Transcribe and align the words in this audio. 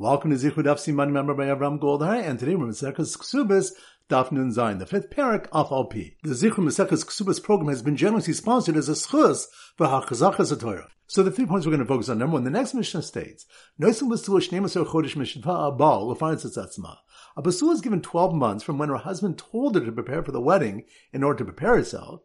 Welcome 0.00 0.30
to 0.30 0.36
Zichud 0.38 0.64
Daf 0.64 0.78
Siman, 0.78 1.10
member 1.10 1.34
by 1.34 1.48
Avram 1.48 1.78
Goldhar, 1.78 2.24
and 2.24 2.38
today 2.38 2.54
we're 2.54 2.64
in 2.64 2.70
Maseches 2.70 3.18
Ksubas, 3.18 3.72
Daf 4.10 4.32
Nun 4.32 4.50
Zayin, 4.50 4.80
the 4.80 4.86
fifth 4.86 5.08
parak 5.08 5.46
of 5.52 5.68
Alpi. 5.68 6.16
The 6.24 6.30
Zichud 6.30 6.64
Maseches 6.64 7.04
Ksubas 7.04 7.40
program 7.40 7.68
has 7.68 7.80
been 7.80 7.96
generously 7.96 8.32
sponsored 8.34 8.76
as 8.76 8.88
a 8.88 8.94
schus 8.94 9.46
for 9.76 9.86
HaChazachas 9.86 10.58
Torah. 10.60 10.88
So 11.06 11.22
the 11.22 11.30
three 11.30 11.46
points 11.46 11.64
we're 11.64 11.70
going 11.70 11.78
to 11.78 11.86
focus 11.86 12.08
on. 12.08 12.18
Number 12.18 12.34
one, 12.34 12.42
the 12.42 12.50
next 12.50 12.74
Mishnah 12.74 13.02
states, 13.02 13.46
Noisim 13.80 14.08
Basul 14.10 14.40
Shnemasar 14.40 14.84
Chodesh 14.84 15.14
Mishitva 15.14 15.78
Abal 15.78 16.12
Lefanis 16.12 16.44
Etzatzma. 16.44 16.96
A 17.36 17.42
Basul 17.42 17.72
is 17.72 17.80
given 17.80 18.02
12 18.02 18.34
months 18.34 18.64
from 18.64 18.78
when 18.78 18.88
her 18.88 18.96
husband 18.96 19.38
told 19.38 19.76
her 19.76 19.84
to 19.84 19.92
prepare 19.92 20.24
for 20.24 20.32
the 20.32 20.40
wedding 20.40 20.84
in 21.12 21.22
order 21.22 21.38
to 21.38 21.44
prepare 21.44 21.76
herself. 21.76 22.22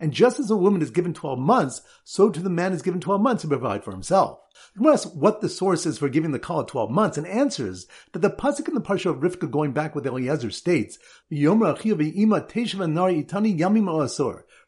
And 0.00 0.12
just 0.12 0.40
as 0.40 0.50
a 0.50 0.56
woman 0.56 0.82
is 0.82 0.90
given 0.90 1.14
12 1.14 1.38
months, 1.38 1.82
so 2.02 2.30
to 2.30 2.40
the 2.40 2.50
man 2.50 2.72
is 2.72 2.82
given 2.82 3.00
12 3.00 3.20
months 3.20 3.42
to 3.42 3.48
provide 3.48 3.84
for 3.84 3.92
himself. 3.92 4.40
The 4.76 4.88
asks 4.88 5.12
what 5.12 5.40
the 5.40 5.48
source 5.48 5.86
is 5.86 5.98
for 5.98 6.08
giving 6.08 6.32
the 6.32 6.38
call 6.38 6.64
12 6.64 6.90
months 6.90 7.18
and 7.18 7.26
answers 7.26 7.86
that 8.12 8.20
the 8.20 8.30
pasuk 8.30 8.68
in 8.68 8.74
the 8.74 8.80
parsha 8.80 9.10
of 9.10 9.18
Rivka 9.18 9.50
going 9.50 9.72
back 9.72 9.94
with 9.94 10.06
Eliezer 10.06 10.50
states, 10.50 10.98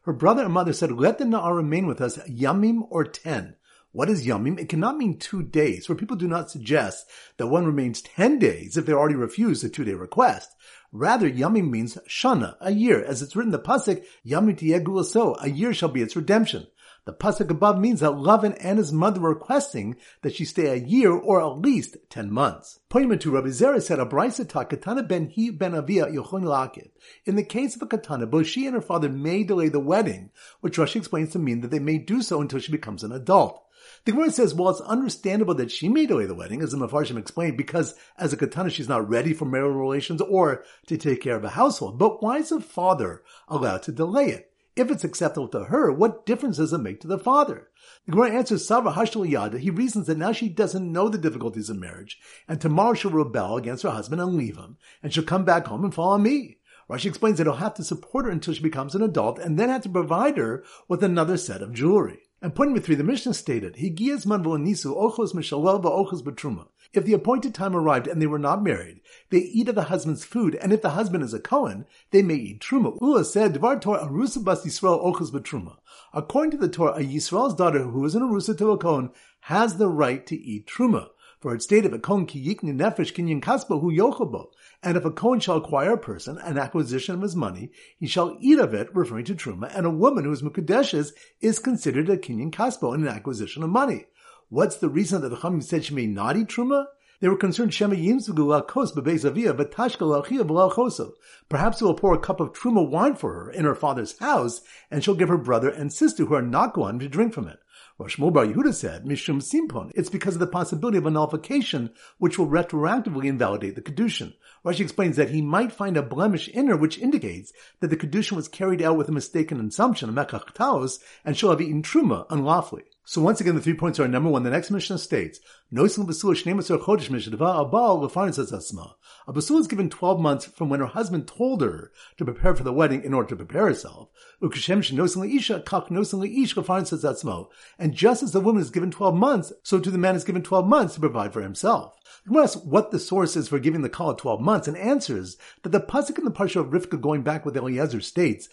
her 0.03 0.13
brother 0.13 0.43
and 0.43 0.53
mother 0.53 0.73
said, 0.73 0.91
let 0.91 1.17
the 1.17 1.25
Na'ar 1.25 1.55
remain 1.55 1.87
with 1.87 2.01
us 2.01 2.17
yamim 2.17 2.87
or 2.89 3.03
ten. 3.03 3.55
What 3.93 4.09
is 4.09 4.25
yamim? 4.25 4.57
It 4.57 4.69
cannot 4.69 4.95
mean 4.97 5.19
two 5.19 5.43
days, 5.43 5.85
for 5.85 5.95
people 5.95 6.15
do 6.15 6.27
not 6.27 6.49
suggest 6.49 7.09
that 7.35 7.47
one 7.47 7.65
remains 7.65 8.01
ten 8.01 8.39
days 8.39 8.77
if 8.77 8.85
they 8.85 8.93
already 8.93 9.15
refused 9.15 9.65
a 9.65 9.69
two-day 9.69 9.93
request. 9.93 10.49
Rather, 10.93 11.29
yamim 11.29 11.69
means 11.69 11.97
shana, 12.07 12.55
a 12.61 12.71
year, 12.71 13.03
as 13.03 13.21
it's 13.21 13.35
written 13.35 13.53
in 13.53 13.59
the 13.59 13.59
pasuk, 13.59 14.03
yamim 14.25 15.05
so, 15.05 15.35
a 15.41 15.49
year 15.49 15.73
shall 15.73 15.89
be 15.89 16.01
its 16.01 16.15
redemption. 16.15 16.67
The 17.03 17.13
pasuk 17.13 17.49
above 17.49 17.79
means 17.79 18.01
that 18.01 18.11
Lavan 18.11 18.55
and 18.59 18.77
his 18.77 18.91
mother 18.91 19.19
were 19.19 19.33
requesting 19.33 19.95
that 20.21 20.35
she 20.35 20.45
stay 20.45 20.67
a 20.67 20.75
year 20.75 21.11
or 21.11 21.41
at 21.41 21.57
least 21.57 21.97
ten 22.11 22.29
months. 22.29 22.79
Pointing 22.89 23.17
to 23.17 23.31
Rabbi 23.31 23.47
Zera 23.47 23.81
said, 23.81 23.99
"A 23.99 24.05
braysata 24.05 24.69
katana 24.69 25.01
ben 25.01 25.25
he 25.25 25.49
ben 25.49 25.73
avia 25.73 26.05
yochon 26.05 26.43
lakit." 26.43 26.91
In 27.25 27.35
the 27.35 27.43
case 27.43 27.75
of 27.75 27.81
a 27.81 27.87
katana, 27.87 28.27
both 28.27 28.45
she 28.45 28.67
and 28.67 28.75
her 28.75 28.81
father 28.81 29.09
may 29.09 29.43
delay 29.43 29.67
the 29.67 29.79
wedding, 29.79 30.29
which 30.59 30.77
Rashi 30.77 30.97
explains 30.97 31.31
to 31.31 31.39
mean 31.39 31.61
that 31.61 31.71
they 31.71 31.79
may 31.79 31.97
do 31.97 32.21
so 32.21 32.39
until 32.39 32.59
she 32.59 32.71
becomes 32.71 33.03
an 33.03 33.11
adult. 33.11 33.63
The 34.05 34.11
Gemara 34.11 34.29
says, 34.29 34.53
well, 34.53 34.69
it's 34.69 34.81
understandable 34.81 35.55
that 35.55 35.71
she 35.71 35.89
may 35.89 36.05
delay 36.05 36.27
the 36.27 36.35
wedding, 36.35 36.61
as 36.61 36.71
the 36.71 36.77
Mefarshim 36.77 37.17
explained, 37.17 37.57
because 37.57 37.95
as 38.15 38.31
a 38.31 38.37
katana, 38.37 38.69
she's 38.69 38.87
not 38.87 39.09
ready 39.09 39.33
for 39.33 39.45
marital 39.45 39.73
relations 39.73 40.21
or 40.21 40.63
to 40.85 40.97
take 40.97 41.21
care 41.21 41.35
of 41.35 41.43
a 41.43 41.49
household. 41.49 41.97
But 41.97 42.21
why 42.21 42.37
is 42.37 42.49
the 42.49 42.61
father 42.61 43.23
allowed 43.47 43.81
to 43.83 43.91
delay 43.91 44.27
it? 44.27 44.50
If 44.75 44.89
it's 44.89 45.03
acceptable 45.03 45.49
to 45.49 45.65
her, 45.65 45.91
what 45.91 46.25
difference 46.25 46.57
does 46.57 46.71
it 46.71 46.77
make 46.77 47.01
to 47.01 47.07
the 47.07 47.19
father? 47.19 47.69
The 48.05 48.13
Gemara 48.13 48.31
answers 48.31 48.65
Sava 48.65 48.91
Hashtal 48.91 49.29
Yada. 49.29 49.59
He 49.59 49.69
reasons 49.69 50.07
that 50.07 50.17
now 50.17 50.31
she 50.31 50.47
doesn't 50.47 50.91
know 50.91 51.09
the 51.09 51.17
difficulties 51.17 51.69
of 51.69 51.77
marriage, 51.77 52.17
and 52.47 52.61
tomorrow 52.61 52.93
she'll 52.93 53.11
rebel 53.11 53.57
against 53.57 53.83
her 53.83 53.89
husband 53.89 54.21
and 54.21 54.35
leave 54.35 54.55
him, 54.55 54.77
and 55.03 55.13
she'll 55.13 55.25
come 55.25 55.43
back 55.43 55.67
home 55.67 55.83
and 55.83 55.93
follow 55.93 56.17
me. 56.17 56.59
Rashi 56.89 57.07
explains 57.07 57.37
that 57.37 57.47
he'll 57.47 57.55
have 57.55 57.73
to 57.75 57.83
support 57.83 58.25
her 58.25 58.31
until 58.31 58.53
she 58.53 58.63
becomes 58.63 58.95
an 58.95 59.01
adult, 59.01 59.39
and 59.39 59.59
then 59.59 59.67
have 59.67 59.81
to 59.83 59.89
provide 59.89 60.37
her 60.37 60.63
with 60.87 61.03
another 61.03 61.35
set 61.35 61.61
of 61.61 61.73
jewelry. 61.73 62.19
And 62.41 62.55
point 62.55 62.69
number 62.69 62.81
three, 62.81 62.95
the 62.95 63.03
Mishnah 63.03 63.33
stated, 63.33 63.75
Higiyaz 63.75 64.25
nisu 64.25 64.95
ochos 64.95 65.33
mishalel 65.33 65.83
ochos 65.83 66.23
betruma. 66.23 66.67
If 66.93 67.05
the 67.05 67.13
appointed 67.13 67.53
time 67.53 67.73
arrived 67.73 68.07
and 68.07 68.21
they 68.21 68.27
were 68.27 68.37
not 68.37 68.63
married, 68.63 68.99
they 69.29 69.39
eat 69.39 69.69
of 69.69 69.75
the 69.75 69.83
husband's 69.83 70.25
food, 70.25 70.55
and 70.55 70.73
if 70.73 70.81
the 70.81 70.89
husband 70.89 71.23
is 71.23 71.33
a 71.33 71.39
Kohen, 71.39 71.85
they 72.11 72.21
may 72.21 72.35
eat 72.35 72.59
truma. 72.59 72.99
Ula 72.99 73.23
said, 73.23 73.53
Dvar 73.53 73.79
Torah 73.79 74.05
arusa 74.05 74.43
bas 74.43 74.65
Yisrael 74.65 75.01
ochos 75.01 75.31
betruma. 75.31 75.77
According 76.13 76.51
to 76.51 76.57
the 76.57 76.67
Torah, 76.67 76.95
a 76.97 76.99
Yisrael's 76.99 77.55
daughter 77.55 77.83
who 77.83 78.03
is 78.03 78.13
an 78.13 78.23
arusa 78.23 78.57
to 78.57 78.71
a 78.71 78.77
Kohen 78.77 79.11
has 79.41 79.77
the 79.77 79.87
right 79.87 80.25
to 80.27 80.35
eat 80.35 80.67
truma. 80.67 81.07
For 81.39 81.55
it 81.55 81.63
stated, 81.63 81.93
"A 81.93 81.97
Kohen 81.97 82.25
ki 82.25 82.45
yikni 82.45 82.75
nefesh 82.75 83.13
kinyan 83.13 83.41
kaspa 83.41 83.79
hu 83.79 83.89
yochabo." 83.89 84.49
And 84.83 84.97
if 84.97 85.05
a 85.05 85.11
Kohen 85.11 85.39
shall 85.39 85.57
acquire 85.57 85.93
a 85.93 85.97
person 85.97 86.37
an 86.39 86.57
acquisition 86.57 87.15
of 87.15 87.21
his 87.21 87.35
money, 87.35 87.71
he 87.97 88.05
shall 88.05 88.37
eat 88.39 88.59
of 88.59 88.73
it, 88.73 88.93
referring 88.93 89.25
to 89.25 89.33
Truma, 89.33 89.71
and 89.75 89.85
a 89.85 89.89
woman 89.89 90.25
who 90.25 90.31
is 90.31 90.43
Mukadeshes 90.43 91.13
is 91.39 91.57
considered 91.57 92.09
a 92.09 92.17
Kinyan 92.17 92.51
Kaspo 92.51 92.93
an 92.93 93.07
acquisition 93.07 93.63
of 93.63 93.69
money. 93.69 94.05
What's 94.51 94.75
the 94.75 94.89
reason 94.89 95.21
that 95.21 95.29
the 95.29 95.37
Chachamim 95.37 95.63
said 95.63 95.85
she 95.85 95.93
may 95.93 96.07
not 96.07 96.35
eat 96.35 96.49
Truma? 96.49 96.87
They 97.21 97.29
were 97.29 97.37
concerned 97.37 97.73
Shema 97.73 97.95
Yimzugu 97.95 98.67
kos 98.67 98.91
bebezavia 98.91 99.55
v'tashka 99.55 100.73
choso. 100.75 101.13
Perhaps 101.47 101.79
he 101.79 101.85
will 101.85 101.93
pour 101.93 102.13
a 102.13 102.19
cup 102.19 102.41
of 102.41 102.51
truma 102.51 102.85
wine 102.85 103.15
for 103.15 103.33
her 103.33 103.49
in 103.49 103.63
her 103.63 103.75
father's 103.75 104.19
house, 104.19 104.59
and 104.91 105.01
she'll 105.05 105.15
give 105.15 105.29
her 105.29 105.37
brother 105.37 105.69
and 105.69 105.93
sister 105.93 106.25
who 106.25 106.33
are 106.33 106.41
not 106.41 106.73
going 106.73 106.99
to 106.99 107.07
drink 107.07 107.33
from 107.33 107.47
it. 107.47 107.59
Rosh 107.97 108.17
Bar 108.17 108.45
Yehuda 108.45 108.73
said, 108.73 109.05
Mishum 109.05 109.41
Simpon, 109.41 109.93
it's 109.95 110.09
because 110.09 110.33
of 110.33 110.41
the 110.41 110.47
possibility 110.47 110.97
of 110.97 111.05
a 111.05 111.11
nullification 111.11 111.91
which 112.17 112.37
will 112.37 112.47
retroactively 112.47 113.27
invalidate 113.27 113.75
the 113.75 113.81
Kedushin. 113.81 114.33
Rashi 114.65 114.81
explains 114.81 115.15
that 115.15 115.29
he 115.29 115.41
might 115.41 115.71
find 115.71 115.95
a 115.95 116.03
blemish 116.03 116.49
in 116.49 116.67
her 116.67 116.75
which 116.75 116.99
indicates 116.99 117.53
that 117.79 117.87
the 117.87 117.95
Kedushin 117.95 118.35
was 118.35 118.49
carried 118.49 118.81
out 118.81 118.97
with 118.97 119.07
a 119.07 119.13
mistaken 119.13 119.65
assumption, 119.65 120.09
a 120.09 120.11
Mekach 120.11 120.53
Taos, 120.53 120.99
and 121.23 121.37
she'll 121.37 121.51
have 121.51 121.61
eaten 121.61 121.83
Truma 121.83 122.25
unlawfully. 122.29 122.83
So 123.03 123.19
once 123.19 123.41
again, 123.41 123.55
the 123.55 123.61
three 123.61 123.73
points 123.73 123.99
are 123.99 124.07
number 124.07 124.29
one. 124.29 124.43
The 124.43 124.51
next 124.51 124.69
Mishnah 124.69 124.99
states, 124.99 125.39
Noisim 125.73 126.05
Basul 126.05 126.35
Shnemasar 126.35 126.79
Chodesh 126.79 127.09
Mishnah 127.09 127.35
Abal 127.35 127.99
Lefanis 127.99 128.55
Asma. 128.55 128.95
A 129.27 129.33
Basul 129.33 129.59
is 129.59 129.67
given 129.67 129.89
12 129.89 130.19
months 130.19 130.45
from 130.45 130.69
when 130.69 130.81
her 130.81 130.85
husband 130.85 131.27
told 131.27 131.61
her 131.61 131.91
to 132.17 132.25
prepare 132.25 132.55
for 132.55 132.63
the 132.63 132.71
wedding 132.71 133.03
in 133.03 133.13
order 133.13 133.29
to 133.29 133.35
prepare 133.35 133.65
herself. 133.65 134.09
Ukashem 134.41 134.79
Shnosim 134.79 135.35
Isha 135.35 135.63
Kach 135.65 135.89
Nosim 135.89 136.23
Ish 136.43 136.53
Lefanis 136.53 137.03
Asma. 137.03 137.47
And 137.79 137.95
just 137.95 138.21
as 138.21 138.33
the 138.33 138.39
woman 138.39 138.61
is 138.61 138.69
given 138.69 138.91
12 138.91 139.15
months, 139.15 139.51
so 139.63 139.79
too 139.79 139.89
the 139.89 139.97
man 139.97 140.15
is 140.15 140.23
given 140.23 140.43
12 140.43 140.67
months 140.67 140.93
to 140.93 140.99
provide 140.99 141.33
for 141.33 141.41
himself. 141.41 141.97
The 142.25 142.39
asks 142.39 142.61
what 142.63 142.91
the 142.91 142.99
source 142.99 143.35
is 143.35 143.47
for 143.47 143.57
giving 143.57 143.81
the 143.81 143.89
call 143.89 144.11
of 144.11 144.17
12 144.17 144.41
months 144.41 144.67
and 144.67 144.77
answers 144.77 145.37
that 145.63 145.71
the 145.71 145.79
pasuk 145.79 146.19
in 146.19 146.25
the 146.25 146.31
parsha 146.31 146.57
of 146.57 146.67
Rivka 146.67 147.01
going 147.01 147.23
back 147.23 147.45
with 147.45 147.57
Eliezer 147.57 148.01
states, 148.01 148.47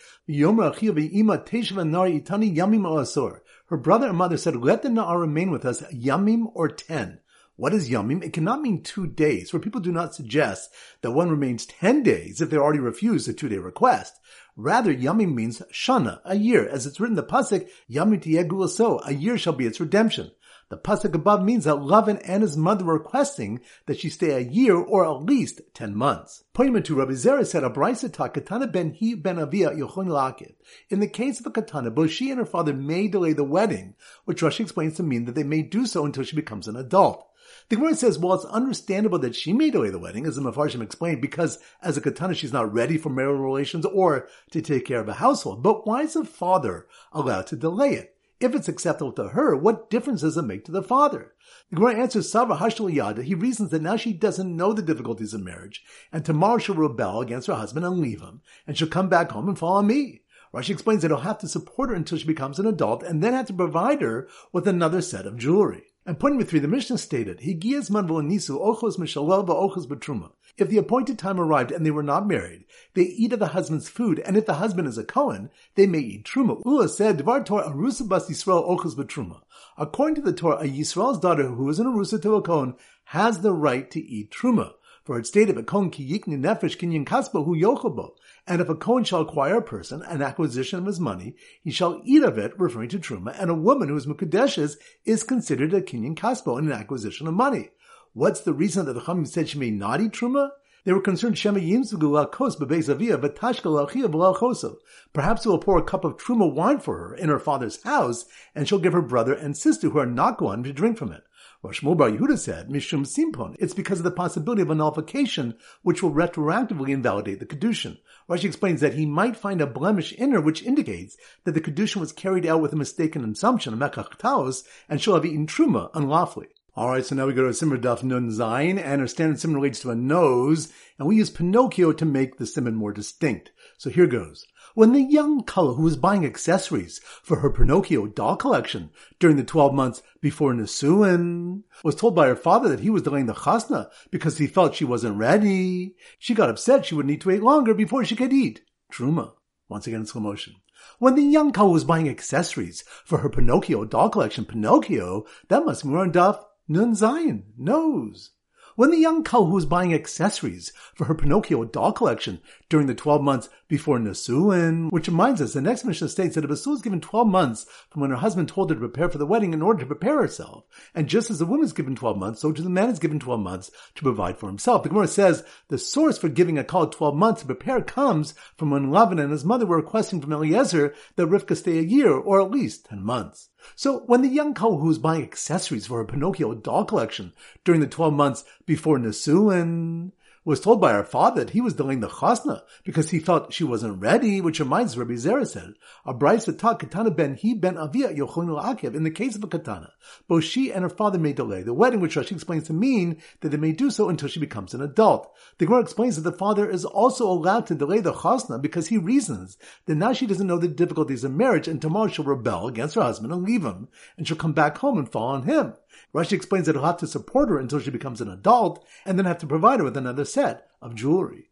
her 3.69 3.77
brother 3.77 4.09
and 4.09 4.17
mother 4.17 4.37
said, 4.37 4.57
let 4.57 4.83
the 4.83 4.89
Na'ar 4.89 5.21
remain 5.21 5.51
with 5.51 5.65
us 5.65 5.83
yamim 5.93 6.47
or 6.55 6.69
ten. 6.69 7.21
What 7.57 7.75
is 7.75 7.91
yamim? 7.91 8.23
It 8.23 8.33
cannot 8.33 8.63
mean 8.63 8.83
two 8.83 9.07
days, 9.07 9.51
for 9.51 9.59
people 9.59 9.81
do 9.81 9.91
not 9.91 10.15
suggest 10.15 10.71
that 11.03 11.11
one 11.11 11.29
remains 11.29 11.67
ten 11.67 12.03
days 12.03 12.41
if 12.41 12.51
they 12.51 12.57
already 12.57 12.79
refused 12.79 13.29
a 13.29 13.33
two-day 13.33 13.59
request. 13.59 14.15
Rather, 14.57 14.95
yamim 14.95 15.35
means 15.35 15.61
shana, 15.73 16.21
a 16.25 16.37
year, 16.37 16.69
as 16.69 16.87
it's 16.87 17.01
written 17.01 17.19
in 17.19 17.25
the 17.25 17.31
pasuk, 17.31 17.69
yamim 17.91 18.69
so, 18.69 19.01
a 19.05 19.13
year 19.13 19.37
shall 19.37 19.53
be 19.53 19.67
its 19.67 19.81
redemption. 19.81 20.31
The 20.71 20.77
pasuk 20.77 21.15
above 21.15 21.43
means 21.43 21.65
that 21.65 21.77
Lavan 21.77 22.21
and 22.25 22.43
his 22.43 22.57
mother 22.57 22.85
were 22.85 22.99
requesting 22.99 23.61
that 23.87 23.99
she 23.99 24.11
stay 24.11 24.33
a 24.33 24.41
year 24.41 24.77
or 24.77 25.05
at 25.05 25.23
least 25.23 25.63
ten 25.73 25.95
months. 25.95 26.45
Pointing 26.53 26.83
to 26.83 26.95
Rabbi 26.95 27.13
Zera 27.13 27.47
said, 27.47 27.65
"A 27.65 27.71
braysata 27.71 28.33
katana 28.35 28.67
ben 28.67 28.91
he 28.91 29.15
ben 29.15 29.39
avia 29.39 29.71
yochon 29.71 30.09
lakit." 30.09 30.57
In 30.91 31.01
the 31.01 31.09
case 31.09 31.41
of 31.41 31.47
a 31.47 31.51
katana, 31.51 31.91
both 31.91 32.11
she 32.11 32.31
and 32.31 32.39
her 32.39 32.45
father 32.45 32.75
may 32.75 33.09
delay 33.09 33.33
the 33.33 33.45
wedding, 33.45 33.95
which 34.27 34.43
Rashi 34.43 34.61
explains 34.61 34.97
to 34.97 35.03
mean 35.03 35.25
that 35.25 35.35
they 35.35 35.43
may 35.43 35.63
do 35.63 35.87
so 35.87 36.05
until 36.05 36.25
she 36.25 36.37
becomes 36.37 36.69
an 36.69 36.77
adult. 36.77 37.25
The 37.71 37.77
Gemara 37.77 37.95
says, 37.95 38.19
well, 38.19 38.35
it's 38.35 38.45
understandable 38.45 39.19
that 39.21 39.35
she 39.35 39.55
may 39.55 39.71
delay 39.71 39.89
the 39.89 39.99
wedding, 39.99 40.27
as 40.27 40.37
the 40.37 40.43
Mefarshim 40.43 40.83
explained, 40.83 41.23
because 41.23 41.59
as 41.83 41.97
a 41.97 42.03
katana, 42.03 42.35
she's 42.35 42.53
not 42.53 42.75
ready 42.75 42.99
for 42.99 43.09
marital 43.09 43.43
relations 43.43 43.87
or 43.87 44.29
to 44.51 44.61
take 44.61 44.85
care 44.85 45.01
of 45.01 45.09
a 45.09 45.15
household. 45.15 45.63
But 45.63 45.87
why 45.87 46.03
is 46.03 46.13
the 46.13 46.25
father 46.27 46.87
allowed 47.11 47.47
to 47.47 47.57
delay 47.57 47.95
it? 47.95 48.15
If 48.41 48.55
it's 48.55 48.69
acceptable 48.69 49.13
to 49.15 49.31
her, 49.31 49.57
what 49.57 49.91
difference 49.91 50.21
does 50.21 50.37
it 50.37 50.43
make 50.43 50.65
to 50.67 50.73
the 50.73 50.83
father? 50.83 51.35
The 51.71 51.77
Gemara 51.77 51.97
answers 51.97 52.31
Sava 52.31 52.57
Yada. 52.89 53.25
He 53.25 53.35
reasons 53.35 53.71
that 53.71 53.83
now 53.83 53.97
she 53.97 54.13
doesn't 54.13 54.57
know 54.57 54.73
the 54.73 54.81
difficulties 54.81 55.35
of 55.35 55.43
marriage, 55.43 55.83
and 56.13 56.25
tomorrow 56.25 56.59
she'll 56.59 56.77
rebel 56.77 57.21
against 57.21 57.49
her 57.49 57.55
husband 57.55 57.85
and 57.85 57.99
leave 57.99 58.21
him, 58.21 58.43
and 58.65 58.79
she'll 58.79 58.87
come 58.87 59.09
back 59.09 59.33
home 59.33 59.49
and 59.49 59.59
follow 59.59 59.83
me. 59.83 60.23
Rashi 60.55 60.71
explains 60.71 61.03
that 61.03 61.09
he'll 61.09 61.19
have 61.19 61.39
to 61.39 61.49
support 61.49 61.91
her 61.91 61.97
until 61.97 62.17
she 62.17 62.27
becomes 62.27 62.61
an 62.61 62.67
adult, 62.67 63.03
and 63.03 63.25
then 63.25 63.33
have 63.33 63.47
to 63.47 63.53
provide 63.53 64.03
her 64.03 64.29
with 64.53 64.69
another 64.69 65.03
set 65.03 65.27
of 65.27 65.37
jewelry. 65.37 65.88
And 66.09 66.19
point 66.19 66.37
number 66.37 66.47
three, 66.47 66.59
the 66.59 66.69
Mishnah 66.69 66.97
stated, 66.97 67.41
Higiyaz 67.41 67.91
man 67.91 68.09
nisu 68.09 68.59
ochos 68.59 68.97
mishalel 68.97 69.47
ochos 69.47 69.87
betruma. 69.87 70.31
If 70.57 70.71
the 70.71 70.79
appointed 70.79 71.19
time 71.19 71.39
arrived 71.39 71.71
and 71.71 71.85
they 71.85 71.91
were 71.91 72.03
not 72.03 72.27
married, 72.27 72.65
they 72.95 73.03
eat 73.03 73.35
of 73.35 73.41
the 73.41 73.49
husband's 73.49 73.91
food, 73.91 74.19
and 74.21 74.35
if 74.35 74.47
the 74.47 74.55
husband 74.55 74.89
is 74.89 74.97
a 74.97 75.05
Kohen, 75.05 75.51
they 75.75 75.87
may 75.87 75.99
eat 75.99 76.25
truma. 76.25 76.63
Ula 76.65 76.89
said, 76.89 77.19
Dvar 77.19 77.45
Torah 77.45 77.69
arusa 77.69 78.09
bas 78.09 78.27
Yisrael 78.31 78.67
ochos 78.67 78.97
betruma. 78.97 79.43
According 79.77 80.15
to 80.15 80.23
the 80.23 80.33
Torah, 80.33 80.63
a 80.63 80.67
Yisrael's 80.67 81.21
daughter 81.21 81.49
who 81.49 81.69
is 81.69 81.79
an 81.79 81.87
arusa 81.87 82.23
to 82.23 82.37
a 82.37 82.41
Kohen 82.41 82.75
has 83.05 83.41
the 83.41 83.53
right 83.53 83.91
to 83.91 84.01
eat 84.01 84.31
truma. 84.31 84.73
For 85.09 85.19
it 85.19 85.27
stated, 85.27 85.57
"A 85.57 85.63
Kohen 85.63 85.89
ki 85.89 86.07
yikni 86.07 86.39
nefesh 86.39 86.77
kinyan 86.77 87.07
kaspa 87.07 87.43
hu 87.43 87.57
yochabo." 87.57 88.11
And 88.47 88.61
if 88.61 88.69
a 88.69 88.75
Kohen 88.75 89.05
shall 89.05 89.23
acquire 89.23 89.57
a 89.57 89.63
person 89.63 90.03
an 90.03 90.21
acquisition 90.21 90.81
of 90.81 90.85
his 90.85 91.01
money, 91.01 91.35
he 91.65 91.71
shall 91.71 92.03
eat 92.05 92.23
of 92.23 92.37
it, 92.37 92.53
referring 92.61 92.91
to 92.91 92.99
truma. 92.99 93.35
And 93.41 93.49
a 93.49 93.55
woman 93.55 93.89
who 93.89 93.97
is 93.97 94.07
mukadeshes 94.07 94.77
is 95.07 95.23
considered 95.23 95.73
a 95.73 95.81
kinyan 95.81 96.15
kaspo 96.15 96.59
in 96.59 96.67
an 96.67 96.73
acquisition 96.73 97.27
of 97.27 97.33
money. 97.33 97.71
What's 98.13 98.43
the 98.43 98.53
reason 98.53 98.85
that 98.85 98.93
the 98.93 99.01
Chachamim 99.01 99.27
said 99.27 99.49
she 99.49 99.59
may 99.59 99.71
not 99.71 100.03
eat 100.03 100.13
truma? 100.13 100.51
They 100.85 100.93
were 100.93 101.01
concerned 101.01 101.39
Shema 101.39 101.61
Yimzugu 101.61 102.31
kos 102.31 102.57
bebeis 102.57 102.91
avia 102.91 103.17
v'tashkel 103.17 103.89
achia 103.89 104.09
v'lachosov. 104.13 104.77
Perhaps 105.15 105.45
he 105.45 105.49
will 105.49 105.59
pour 105.59 105.79
a 105.79 105.83
cup 105.83 106.05
of 106.05 106.19
truma 106.19 106.53
wine 106.53 106.81
for 106.81 106.99
her 106.99 107.15
in 107.15 107.31
her 107.31 107.39
father's 107.39 107.83
house, 107.83 108.27
and 108.55 108.69
she'll 108.69 108.79
give 108.79 108.93
her 108.93 109.01
brother 109.01 109.33
and 109.33 109.57
sister 109.57 109.89
who 109.89 109.99
are 109.99 110.05
not 110.05 110.37
going 110.37 110.63
to 110.65 110.73
drink 110.75 110.99
from 110.99 111.13
it. 111.13 111.23
Rosh 111.61 111.81
Bar 111.81 112.11
Yehuda 112.11 112.39
said, 112.39 112.69
Mishum 112.69 113.05
Simpon, 113.05 113.57
it's 113.59 113.75
because 113.75 113.99
of 113.99 114.05
the 114.05 114.13
possibility 114.13 114.63
of 114.63 114.71
a 114.71 114.77
nullification 114.77 115.57
which 115.83 116.05
will 116.05 116.13
retroactively 116.13 116.91
invalidate 116.91 117.41
the 117.41 117.47
Kedushin. 117.47 117.99
Rashi 118.29 118.45
explains 118.45 118.81
that 118.81 118.95
he 118.95 119.07
might 119.07 119.37
find 119.37 119.61
a 119.61 119.67
blemish 119.67 120.13
in 120.13 120.31
her 120.31 120.41
which 120.41 120.63
indicates 120.63 121.17
that 121.43 121.55
the 121.55 121.61
Kedushin 121.61 122.01
was 122.01 122.13
carried 122.13 122.47
out 122.47 122.61
with 122.61 122.73
a 122.73 122.77
mistaken 122.77 123.29
assumption, 123.29 123.73
of 123.73 123.81
Mekach 123.81 124.63
and 124.89 125.03
she'll 125.03 125.15
have 125.15 125.27
eaten 125.27 125.49
Truma 125.49 125.91
unlawfully. 125.95 126.47
Alright, 126.77 127.07
so 127.07 127.17
now 127.17 127.27
we 127.27 127.33
go 127.33 127.49
to 127.49 127.53
Simmer 127.53 127.77
Daf 127.77 128.05
Nun 128.05 128.31
Zayin, 128.31 128.81
and 128.81 129.01
our 129.01 129.09
standard 129.09 129.41
Simmer 129.41 129.57
relates 129.57 129.81
to 129.81 129.91
a 129.91 129.97
nose, 129.97 130.73
and 130.97 131.09
we 131.09 131.17
use 131.17 131.29
Pinocchio 131.29 131.91
to 131.93 132.05
make 132.05 132.37
the 132.37 132.47
Simon 132.47 132.77
more 132.77 132.93
distinct. 132.93 133.51
So 133.79 133.91
here 133.91 134.07
goes. 134.07 134.47
When 134.79 134.93
the 134.93 135.03
young 135.03 135.43
Kala 135.43 135.75
who 135.75 135.83
was 135.83 135.97
buying 135.97 136.25
accessories 136.25 137.01
for 137.25 137.41
her 137.41 137.51
Pinocchio 137.51 138.07
doll 138.07 138.37
collection 138.37 138.91
during 139.19 139.37
the 139.37 139.43
12 139.43 139.75
months 139.75 140.05
before 140.21 140.55
Nisuin 140.55 141.65
was 141.83 141.97
told 141.97 142.15
by 142.15 142.29
her 142.29 142.37
father 142.37 142.69
that 142.69 142.79
he 142.79 142.89
was 142.89 143.03
delaying 143.03 143.27
the 143.27 143.35
chasna 143.35 143.91
because 144.13 144.39
he 144.39 144.47
felt 144.47 144.77
she 144.77 144.85
wasn't 144.85 145.17
ready, 145.17 145.97
she 146.21 146.33
got 146.33 146.49
upset 146.49 146.87
she 146.87 146.95
would 146.95 147.07
need 147.07 147.21
to 147.23 147.29
wait 147.31 147.43
longer 147.43 147.75
before 147.75 148.05
she 148.05 148.15
could 148.15 148.33
eat. 148.33 148.61
Truma. 148.93 149.33
Once 149.69 149.89
again 149.89 150.03
in 150.03 150.07
slow 150.07 150.23
motion. 150.23 150.55
When 151.01 151.17
the 151.17 151.23
young 151.23 151.51
Kala 151.51 151.71
was 151.71 151.83
buying 151.83 152.09
accessories 152.09 152.85
for 153.05 153.19
her 153.19 153.29
Pinocchio 153.29 153.85
doll 153.85 154.11
collection, 154.11 154.45
Pinocchio, 154.45 155.27
that 155.49 155.65
must 155.65 155.83
be 155.83 155.93
on 155.93 156.13
Daf 156.13 156.41
Nun 156.69 156.93
Zayin, 156.93 157.47
nose. 157.57 158.31
When 158.79 158.93
the 158.93 158.97
young 158.97 159.25
who 159.25 159.43
was 159.47 159.67
buying 159.67 159.93
accessories 159.93 160.73
for 160.95 161.07
her 161.07 161.15
Pinocchio 161.17 161.65
doll 161.65 161.91
collection 161.91 162.41
during 162.69 162.87
the 162.87 162.95
12 162.95 163.21
months 163.21 163.49
before 163.67 163.99
Nisuin, 163.99 164.93
which 164.93 165.09
reminds 165.09 165.43
us, 165.43 165.55
the 165.55 165.61
next 165.61 165.85
Mishnah 165.85 166.09
states 166.09 166.37
that 166.37 166.45
a 166.45 166.47
Basul 166.47 166.75
is 166.75 166.83
given 166.83 167.01
12 167.01 167.27
months 167.27 167.67
from 167.91 168.03
when 168.03 168.11
her 168.11 168.19
husband 168.19 168.49
told 168.49 168.71
her 168.71 168.77
to 168.77 168.79
prepare 168.79 169.09
for 169.09 169.19
the 169.19 169.27
wedding 169.27 169.53
in 169.53 169.63
order 169.63 169.81
to 169.81 169.87
prepare 169.87 170.23
herself. 170.23 170.63
And 170.95 171.09
just 171.09 171.29
as 171.29 171.41
the 171.41 171.45
woman 171.45 171.65
is 171.65 171.73
given 171.73 171.97
12 171.97 172.19
months, 172.19 172.41
so 172.41 172.53
too 172.53 172.63
the 172.63 172.71
man 172.71 172.89
is 172.89 173.01
given 173.01 173.19
12 173.19 173.41
months 173.41 173.73
to 173.97 174.03
provide 174.05 174.39
for 174.39 174.47
himself. 174.47 174.85
The 174.85 174.91
Gemara 174.91 175.09
says 175.09 175.43
the 175.67 175.77
source 175.77 176.17
for 176.17 176.29
giving 176.29 176.57
a 176.57 176.63
call 176.63 176.87
12 176.87 177.17
months 177.17 177.41
to 177.41 177.49
prepare 177.49 177.83
comes 177.83 178.33
from 178.57 178.71
when 178.71 178.93
Lavan 178.93 179.21
and 179.21 179.33
his 179.33 179.45
mother 179.45 179.67
were 179.67 179.79
requesting 179.79 180.21
from 180.21 180.33
Eliezer 180.33 180.95
that 181.17 181.27
Rivka 181.27 181.57
stay 181.57 181.81
a 181.81 181.83
year 181.83 182.13
or 182.13 182.41
at 182.41 182.53
least 182.53 182.87
10 182.87 183.03
months. 183.03 183.49
So 183.75 184.01
when 184.01 184.23
the 184.23 184.29
young 184.29 184.55
couple 184.55 184.79
who 184.79 184.89
was 184.89 184.99
buying 184.99 185.23
accessories 185.23 185.87
for 185.87 185.99
her 185.99 186.05
Pinocchio 186.05 186.55
doll 186.55 186.85
collection 186.85 187.33
during 187.65 187.81
the 187.81 187.87
12 187.87 188.13
months 188.15 188.45
before 188.67 188.99
Nisuin, 188.99 190.13
was 190.45 190.61
told 190.61 190.81
by 190.81 190.93
her 190.93 191.05
father 191.05 191.45
that 191.45 191.51
he 191.51 191.61
was 191.61 191.75
delaying 191.75 192.01
the 192.01 192.09
chasna 192.09 192.63
because 192.85 193.11
he 193.11 193.19
felt 193.19 193.53
she 193.53 193.65
wasn't 193.65 194.01
ready, 194.01 194.41
which 194.41 194.61
reminds 194.61 194.97
Rabbi 194.97 195.13
Zera 195.13 195.47
said, 195.47 195.75
a 196.05 196.15
brisa 196.15 196.57
taught 196.59 196.79
katana 196.79 197.11
ben 197.11 197.35
he 197.35 197.55
ben 197.55 197.77
avia 197.77 198.13
yochonu 198.13 198.63
akev. 198.63 198.95
In 198.95 199.03
the 199.03 199.11
case 199.11 199.37
of 199.37 199.45
a 199.45 199.47
katana, 199.47 199.93
both 200.27 200.45
she 200.45 200.73
and 200.73 200.83
her 200.83 200.89
father 200.89 201.19
may 201.19 201.33
delay 201.33 201.63
the 201.63 201.75
wedding, 201.75 202.01
which 202.01 202.17
Rashi 202.17 202.33
explains 202.33 202.67
to 202.69 202.73
mean 202.73 203.21
that 203.41 203.51
they 203.51 203.57
may 203.57 203.73
do 203.73 203.91
so 203.91 204.09
until 204.09 204.29
she 204.29 204.41
becomes 204.41 204.75
an 204.75 204.83
adult. 204.83 205.31
The 205.59 205.67
Gemara 205.67 205.83
explains 205.83 206.17
that 206.17 206.23
the 206.23 206.37
father 206.37 206.69
is 206.69 206.85
also 206.85 207.27
allowed 207.27 207.67
to 207.67 207.75
delay 207.75 208.01
the 208.01 208.13
chasna 208.13 208.61
because 208.61 208.89
he 208.89 208.99
reasons 208.99 209.59
that 209.87 209.97
now 209.97 210.13
she 210.13 210.27
doesn't 210.27 210.47
know 210.47 210.59
the 210.59 210.69
difficulties 210.69 211.25
of 211.25 211.33
marriage 211.33 211.69
and 211.69 211.81
tomorrow 211.81 212.09
she'll 212.09 212.25
rebel 212.25 212.69
against 212.69 212.95
her 212.95 213.03
husband 213.03 213.33
and 213.33 213.45
leave 213.45 213.65
him, 213.65 213.89
and 214.17 214.27
she'll 214.27 214.37
come 214.37 214.53
back 214.53 214.79
home 214.79 214.99
and 214.99 215.11
fall 215.11 215.29
on 215.29 215.43
him. 215.43 215.75
Rashi 216.15 216.33
explains 216.33 216.67
that 216.67 216.75
he'll 216.75 216.85
have 216.85 216.97
to 216.99 217.07
support 217.07 217.49
her 217.49 217.59
until 217.59 217.81
she 217.81 217.91
becomes 217.91 218.21
an 218.21 218.31
adult 218.31 218.85
and 219.05 219.19
then 219.19 219.27
have 219.27 219.39
to 219.39 219.47
provide 219.47 219.81
her 219.81 219.85
with 219.85 219.97
another 219.97 220.25
set 220.25 220.69
of 220.81 220.95
jewelry. 220.95 221.51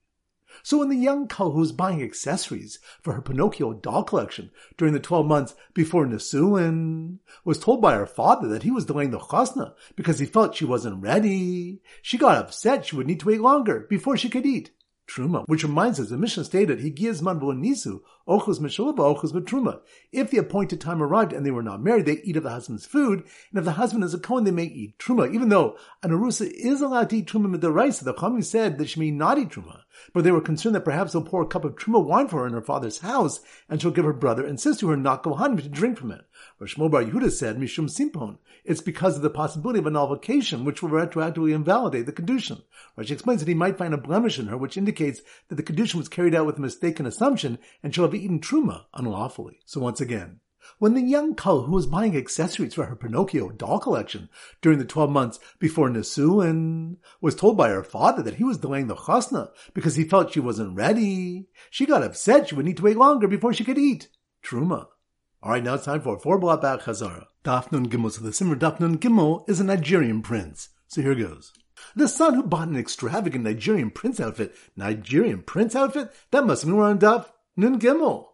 So 0.62 0.78
when 0.78 0.88
the 0.88 0.96
young 0.96 1.28
Kal 1.28 1.50
who 1.50 1.60
was 1.60 1.72
buying 1.72 2.02
accessories 2.02 2.78
for 3.02 3.12
her 3.12 3.20
Pinocchio 3.20 3.75
doll 3.75 4.04
collection 4.04 4.50
during 4.76 4.94
the 4.94 5.00
12 5.00 5.26
months 5.26 5.54
before 5.75 6.06
Nisuin 6.06 7.19
was 7.44 7.58
told 7.58 7.82
by 7.82 7.94
her 7.94 8.06
father 8.06 8.48
that 8.48 8.62
he 8.62 8.70
was 8.70 8.87
delaying 8.87 9.10
the 9.10 9.19
chasna 9.19 9.75
because 9.96 10.19
he 10.19 10.26
felt 10.26 10.54
she 10.54 10.64
wasn't 10.64 11.02
ready, 11.02 11.82
she 12.00 12.16
got 12.16 12.38
upset 12.38 12.87
she 12.87 12.96
would 12.96 13.06
need 13.06 13.20
to 13.20 13.26
wait 13.26 13.40
longer 13.40 13.87
before 13.90 14.16
she 14.16 14.28
could 14.28 14.46
eat 14.46 14.70
truma, 15.06 15.44
which 15.47 15.62
reminds 15.62 16.00
us 16.00 16.08
the 16.08 16.17
Mishnah 16.17 16.44
stated, 16.44 16.81
"Higias 16.81 17.23
man 17.23 17.41
nisu 17.41 18.00
ochus 18.29 18.58
mishalaba 18.58 18.99
ochus 18.99 19.32
truma." 19.44 19.81
If 20.12 20.31
the 20.31 20.38
appointed 20.38 20.81
time 20.81 21.03
arrived 21.03 21.32
and 21.32 21.44
they 21.44 21.50
were 21.50 21.62
not 21.62 21.82
married, 21.82 22.06
they 22.06 22.20
eat 22.23 22.37
of 22.37 22.43
the 22.43 22.50
husband's 22.50 22.87
food, 22.87 23.20
and 23.50 23.58
if 23.58 23.64
the 23.64 23.73
husband 23.73 24.05
is 24.05 24.14
a 24.14 24.19
kohen, 24.19 24.44
they 24.44 24.50
may 24.50 24.64
eat 24.64 24.99
truma. 24.99 25.32
Even 25.32 25.49
though 25.49 25.76
an 26.03 26.11
arusa 26.11 26.50
is 26.50 26.81
allowed 26.81 27.11
to 27.11 27.19
eat 27.19 27.26
truma 27.26 27.47
midaraisa, 27.47 27.61
the 27.61 27.73
rice, 27.73 27.99
the 28.00 28.14
Chachamim 28.14 28.44
said 28.44 28.79
that 28.79 28.88
she 28.88 29.00
may 29.00 29.11
not 29.11 29.38
eat 29.38 29.50
truma, 29.50 29.82
but 30.12 30.25
they 30.25 30.32
were 30.32 30.41
concerned 30.41 30.75
that 30.75 30.85
perhaps 30.85 31.12
they'll 31.12 31.23
pour 31.23 31.43
a 31.43 31.47
cup 31.47 31.64
of 31.64 31.76
truma 31.76 32.05
wine 32.05 32.29
for 32.29 32.41
her 32.41 32.47
in 32.47 32.52
her 32.52 32.62
father's 32.62 32.99
house, 32.99 33.41
and 33.69 33.81
she'll 33.81 33.91
give 33.91 34.05
her 34.05 34.12
brother 34.12 34.44
and 34.44 34.61
sister 34.61 34.87
who 34.87 34.93
are 34.93 34.97
not 34.97 35.23
kohanim 35.23 35.62
to 35.62 35.69
drink 35.69 35.99
from 35.99 36.11
it. 36.11 36.26
Rosh 36.59 36.75
Bar 36.75 36.88
Yehuda 37.03 37.31
said, 37.31 37.59
Mishum 37.59 37.88
Simpon. 37.88 38.38
It's 38.65 38.81
because 38.81 39.17
of 39.17 39.23
the 39.23 39.31
possibility 39.31 39.79
of 39.79 39.87
a 39.87 39.91
nullification 39.91 40.65
which 40.65 40.83
will 40.83 40.91
retroactively 40.91 41.55
invalidate 41.55 42.06
the 42.06 42.12
Kedushin. 42.12 42.62
Rashi 42.99 43.12
explains 43.12 43.41
that 43.41 43.49
he 43.49 43.55
might 43.55 43.79
find 43.79 43.94
a 43.94 43.99
blemish 43.99 44.38
in 44.38 44.47
her 44.47 44.56
which 44.56 44.77
indicates 44.77 45.21
that 45.49 45.56
the 45.56 45.62
Kedushin 45.62 45.97
was 45.97 46.09
carried 46.09 46.35
out 46.35 46.47
with 46.47 46.59
a 46.59 46.61
mistaken 46.61 47.06
assumption 47.06 47.59
and 47.83 47.94
she'll 47.94 48.05
have 48.05 48.15
eaten 48.15 48.41
Truma 48.41 48.87
unlawfully. 48.94 49.61
So 49.67 49.81
once 49.81 50.00
again, 50.00 50.41
when 50.79 50.94
the 50.94 51.00
young 51.00 51.35
Kal 51.35 51.62
who 51.62 51.73
was 51.73 51.87
buying 51.87 52.17
accessories 52.17 52.75
for 52.75 52.87
her 52.87 52.97
Pinocchio 52.97 53.50
doll 53.50 53.79
collection 53.79 54.29
during 54.61 54.79
the 54.79 54.85
12 54.85 55.11
months 55.11 55.38
before 55.59 55.88
Nisuin 55.88 56.97
was 57.21 57.35
told 57.35 57.56
by 57.56 57.69
her 57.69 57.85
father 57.85 58.23
that 58.23 58.35
he 58.35 58.44
was 58.44 58.59
delaying 58.59 58.88
the 58.88 58.97
chasna 58.97 59.50
because 59.75 59.94
he 59.94 60.05
felt 60.05 60.33
she 60.33 60.41
wasn't 60.41 60.77
ready, 60.77 61.47
she 61.71 61.87
got 61.87 62.03
upset 62.03 62.49
she 62.49 62.55
would 62.55 62.65
need 62.65 62.77
to 62.79 62.83
wait 62.83 62.97
longer 62.97 63.29
before 63.29 63.53
she 63.53 63.65
could 63.65 63.79
eat. 63.79 64.09
Truma. 64.43 64.88
Alright, 65.46 65.62
now 65.62 65.75
it's 65.75 65.84
time 65.84 66.00
for 66.00 66.19
four 66.19 66.40
block 66.40 66.62
back 66.62 66.81
Chazara. 66.81 67.26
Dafnun 67.44 67.87
Gimel. 67.87 68.10
So 68.10 68.20
the 68.20 68.32
Simmer 68.32 68.56
Dafnun 68.56 68.96
Gimel 68.96 69.48
is 69.48 69.60
a 69.60 69.64
Nigerian 69.64 70.20
prince. 70.20 70.70
So 70.88 71.02
here 71.02 71.14
goes. 71.14 71.52
The 71.94 72.08
son 72.08 72.34
who 72.34 72.43
bought 72.43 72.66
an 72.66 72.76
extravagant 72.76 73.44
Nigerian 73.44 73.93
prince 73.93 74.19
outfit, 74.19 74.56
Nigerian 74.75 75.43
prince 75.43 75.76
outfit? 75.76 76.10
That 76.32 76.46
must 76.46 76.62
have 76.64 76.72
been 76.72 76.81
on 76.81 76.98
Daf 76.98 77.26
Nun 77.56 77.78
Gimel. 77.78 78.26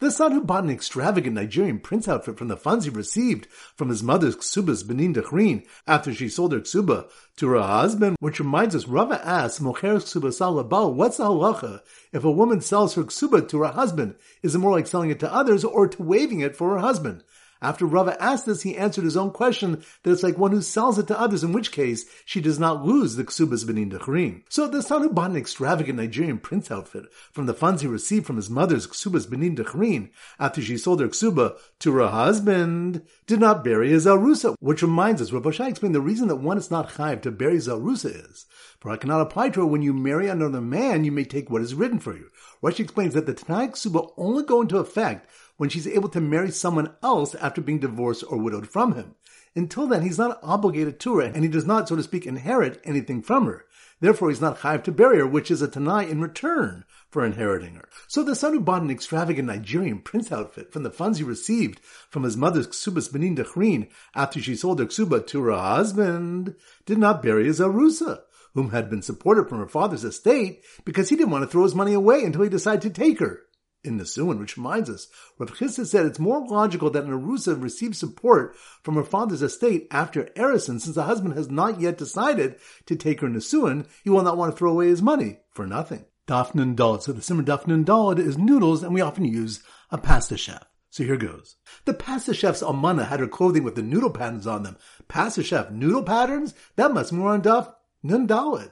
The 0.00 0.10
son 0.10 0.32
who 0.32 0.42
bought 0.42 0.64
an 0.64 0.70
extravagant 0.70 1.36
Nigerian 1.36 1.78
prince 1.78 2.08
outfit 2.08 2.36
from 2.36 2.48
the 2.48 2.56
funds 2.56 2.84
he 2.84 2.90
received 2.90 3.46
from 3.76 3.88
his 3.88 4.02
mother's 4.02 4.36
ksuba's 4.36 4.82
Benin 4.82 5.14
Dechrin 5.14 5.64
after 5.86 6.12
she 6.12 6.28
sold 6.28 6.52
her 6.52 6.60
ksuba 6.60 7.08
to 7.36 7.48
her 7.48 7.62
husband, 7.62 8.16
which 8.18 8.40
reminds 8.40 8.74
us, 8.74 8.88
Rava 8.88 9.24
asks, 9.24 9.60
Mocher 9.60 9.96
ksuba 9.96 10.32
salabal, 10.32 10.92
what's 10.92 11.18
the 11.18 11.24
halacha 11.24 11.80
if 12.12 12.24
a 12.24 12.30
woman 12.30 12.60
sells 12.60 12.94
her 12.94 13.04
ksuba 13.04 13.48
to 13.48 13.62
her 13.62 13.72
husband? 13.72 14.16
Is 14.42 14.54
it 14.54 14.58
more 14.58 14.72
like 14.72 14.86
selling 14.86 15.10
it 15.10 15.20
to 15.20 15.32
others 15.32 15.64
or 15.64 15.86
to 15.86 16.02
waving 16.02 16.40
it 16.40 16.56
for 16.56 16.70
her 16.70 16.78
husband? 16.78 17.22
After 17.64 17.86
Rava 17.86 18.22
asked 18.22 18.44
this, 18.44 18.60
he 18.60 18.76
answered 18.76 19.04
his 19.04 19.16
own 19.16 19.30
question 19.30 19.82
that 20.02 20.10
it's 20.10 20.22
like 20.22 20.36
one 20.36 20.52
who 20.52 20.60
sells 20.60 20.98
it 20.98 21.06
to 21.06 21.18
others, 21.18 21.42
in 21.42 21.52
which 21.52 21.72
case 21.72 22.04
she 22.26 22.42
does 22.42 22.58
not 22.58 22.84
lose 22.84 23.16
the 23.16 23.24
ksubas 23.24 23.66
benin 23.66 23.90
dechrim. 23.90 24.42
So 24.50 24.68
the 24.68 24.82
son 24.82 25.00
who 25.00 25.08
bought 25.08 25.30
an 25.30 25.36
extravagant 25.36 25.98
Nigerian 25.98 26.36
prince 26.36 26.70
outfit 26.70 27.06
from 27.32 27.46
the 27.46 27.54
funds 27.54 27.80
he 27.80 27.88
received 27.88 28.26
from 28.26 28.36
his 28.36 28.50
mother's 28.50 28.86
ksubas 28.86 29.30
benin 29.30 29.56
dechrim 29.56 30.10
after 30.38 30.60
she 30.60 30.76
sold 30.76 31.00
her 31.00 31.08
ksuba 31.08 31.56
to 31.78 31.92
her 31.94 32.08
husband 32.08 33.00
did 33.26 33.40
not 33.40 33.64
bury 33.64 33.88
his 33.88 34.04
arusa, 34.04 34.54
which 34.60 34.82
reminds 34.82 35.22
us, 35.22 35.32
Rabbi 35.32 35.50
Shai 35.50 35.68
explained 35.68 35.94
the 35.94 36.02
reason 36.02 36.28
that 36.28 36.36
one 36.36 36.58
is 36.58 36.70
not 36.70 36.90
chayiv 36.90 37.22
to 37.22 37.30
bury 37.30 37.54
his 37.54 37.66
arusa 37.66 38.30
is, 38.30 38.44
for 38.78 38.90
I 38.90 38.98
cannot 38.98 39.22
apply 39.22 39.48
to 39.48 39.60
her 39.60 39.66
when 39.66 39.80
you 39.80 39.94
marry 39.94 40.28
another 40.28 40.60
man, 40.60 41.04
you 41.04 41.12
may 41.12 41.24
take 41.24 41.48
what 41.48 41.62
is 41.62 41.74
written 41.74 41.98
for 41.98 42.14
you. 42.14 42.28
Rashi 42.62 42.80
explains 42.80 43.14
that 43.14 43.24
the 43.24 43.32
Tanai 43.32 43.68
ksuba 43.68 44.12
only 44.18 44.44
go 44.44 44.60
into 44.60 44.76
effect 44.76 45.30
when 45.56 45.68
she's 45.68 45.86
able 45.86 46.08
to 46.08 46.20
marry 46.20 46.50
someone 46.50 46.92
else 47.02 47.34
after 47.36 47.60
being 47.60 47.78
divorced 47.78 48.24
or 48.28 48.38
widowed 48.38 48.68
from 48.68 48.94
him. 48.94 49.14
Until 49.56 49.86
then, 49.86 50.02
he's 50.02 50.18
not 50.18 50.40
obligated 50.42 50.98
to 51.00 51.18
her, 51.18 51.22
and 51.22 51.44
he 51.44 51.48
does 51.48 51.64
not, 51.64 51.88
so 51.88 51.94
to 51.94 52.02
speak, 52.02 52.26
inherit 52.26 52.80
anything 52.84 53.22
from 53.22 53.46
her. 53.46 53.64
Therefore, 54.00 54.30
he's 54.30 54.40
not 54.40 54.58
chayiv 54.58 54.82
to 54.84 54.92
bury 54.92 55.18
her, 55.18 55.26
which 55.26 55.50
is 55.50 55.62
a 55.62 55.68
tanai 55.68 56.10
in 56.10 56.20
return 56.20 56.84
for 57.08 57.24
inheriting 57.24 57.76
her. 57.76 57.88
So 58.08 58.24
the 58.24 58.34
son 58.34 58.52
who 58.52 58.60
bought 58.60 58.82
an 58.82 58.90
extravagant 58.90 59.46
Nigerian 59.46 60.00
prince 60.00 60.32
outfit 60.32 60.72
from 60.72 60.82
the 60.82 60.90
funds 60.90 61.18
he 61.18 61.24
received 61.24 61.80
from 62.10 62.24
his 62.24 62.36
mother's 62.36 62.66
ksubas 62.66 63.10
benin 63.10 63.36
dechrin 63.36 63.88
after 64.14 64.40
she 64.40 64.56
sold 64.56 64.80
her 64.80 64.86
ksuba 64.86 65.24
to 65.28 65.44
her 65.44 65.52
husband 65.52 66.56
did 66.84 66.98
not 66.98 67.22
bury 67.22 67.44
his 67.44 67.60
arusa, 67.60 68.22
whom 68.54 68.70
had 68.70 68.90
been 68.90 69.02
supported 69.02 69.48
from 69.48 69.58
her 69.58 69.68
father's 69.68 70.04
estate 70.04 70.64
because 70.84 71.08
he 71.08 71.16
didn't 71.16 71.30
want 71.30 71.44
to 71.44 71.48
throw 71.48 71.62
his 71.62 71.74
money 71.76 71.94
away 71.94 72.24
until 72.24 72.42
he 72.42 72.48
decided 72.48 72.82
to 72.82 72.90
take 72.90 73.20
her 73.20 73.44
in 73.84 73.98
the 73.98 74.06
Suin, 74.06 74.38
which 74.38 74.56
reminds 74.56 74.88
us, 74.88 75.08
Rav 75.38 75.50
Chisda 75.50 75.86
said 75.86 76.06
it's 76.06 76.18
more 76.18 76.46
logical 76.46 76.90
that 76.90 77.04
an 77.04 77.10
Arusa 77.10 77.60
receives 77.60 77.98
support 77.98 78.56
from 78.82 78.94
her 78.94 79.04
father's 79.04 79.42
estate 79.42 79.86
after 79.90 80.24
Erison, 80.36 80.80
since 80.80 80.94
the 80.94 81.04
husband 81.04 81.34
has 81.34 81.50
not 81.50 81.80
yet 81.80 81.98
decided 81.98 82.56
to 82.86 82.96
take 82.96 83.20
her 83.20 83.26
in 83.26 83.34
the 83.34 83.40
Suin, 83.40 83.86
he 84.02 84.10
will 84.10 84.22
not 84.22 84.36
want 84.36 84.52
to 84.52 84.56
throw 84.56 84.72
away 84.72 84.88
his 84.88 85.02
money 85.02 85.38
for 85.50 85.66
nothing. 85.66 86.04
Dafnun 86.26 86.74
Dalad. 86.74 87.02
So 87.02 87.12
the 87.12 87.22
simmer 87.22 87.42
Dafnun 87.42 87.84
Dalad 87.84 88.18
is 88.18 88.38
noodles, 88.38 88.82
and 88.82 88.94
we 88.94 89.00
often 89.00 89.24
use 89.24 89.62
a 89.90 89.98
pasta 89.98 90.36
chef. 90.36 90.64
So 90.90 91.04
here 91.04 91.16
goes. 91.16 91.56
The 91.84 91.92
pasta 91.92 92.32
chef's 92.32 92.62
almana 92.62 93.06
had 93.08 93.20
her 93.20 93.26
clothing 93.26 93.64
with 93.64 93.74
the 93.74 93.82
noodle 93.82 94.10
patterns 94.10 94.46
on 94.46 94.62
them. 94.62 94.76
Pasta 95.08 95.42
chef 95.42 95.70
noodle 95.70 96.04
patterns? 96.04 96.54
That 96.76 96.94
must 96.94 97.10
be 97.10 97.18
more 97.18 97.30
on 97.30 97.42
Daf 97.42 97.74
Dalad. 98.04 98.70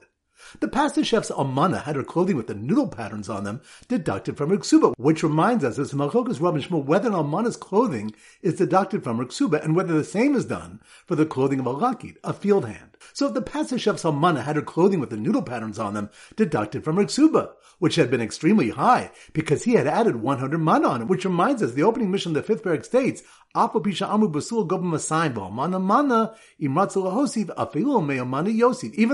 The 0.61 0.69
pasta 0.69 1.05
chef's 1.05 1.31
almana 1.31 1.83
had 1.83 1.97
her 1.97 2.05
clothing 2.05 2.37
with 2.37 2.47
the 2.47 2.55
noodle 2.55 2.89
patterns 2.89 3.29
on 3.29 3.45
them 3.45 3.61
deducted 3.89 4.37
from 4.37 4.51
her 4.51 4.59
ksuba, 4.59 4.95
which 4.97 5.23
reminds 5.23 5.65
us, 5.65 5.79
as 5.79 5.93
Malchokas 5.93 6.41
Rav 6.41 6.55
and 6.55 6.65
Shmuel, 6.65 6.85
whether 6.85 7.09
an 7.09 7.15
almana's 7.15 7.57
clothing 7.57 8.13
is 8.43 8.55
deducted 8.55 9.05
from 9.05 9.19
her 9.19 9.25
ksuba 9.25 9.63
and 9.63 9.77
whether 9.77 9.95
the 9.95 10.05
same 10.05 10.35
is 10.35 10.45
done 10.45 10.81
for 11.07 11.17
the 11.17 11.27
clothing 11.27 11.61
of 11.61 11.67
a 11.67 11.75
lakid, 11.75 12.17
a 12.25 12.33
field 12.33 12.67
hand. 12.67 12.92
So 13.13 13.27
if 13.29 13.35
the 13.35 13.43
pasta 13.43 13.79
chef's 13.79 14.03
Salmana 14.03 14.43
had 14.43 14.57
her 14.57 14.63
clothing 14.63 15.01
with 15.01 15.11
the 15.11 15.17
noodle 15.17 15.43
patterns 15.43 15.79
on 15.79 15.95
them 15.95 16.11
deducted 16.37 16.85
from 16.85 16.97
her 16.97 17.05
ksuba, 17.05 17.53
which 17.79 17.97
had 17.97 18.11
been 18.11 18.21
extremely 18.21 18.71
high 18.71 19.11
because 19.33 19.65
he 19.65 19.75
had 19.75 19.87
added 19.87 20.17
100 20.17 20.59
mana 20.59 20.89
on 20.89 21.03
it, 21.03 21.09
which 21.09 21.25
reminds 21.25 21.63
us 21.63 21.73
the 21.73 21.83
opening 21.83 22.11
mission 22.11 22.31
of 22.31 22.35
the 22.35 22.43
fifth 22.43 22.63
parak 22.63 22.85
states. 22.85 23.23
Even 23.55 23.71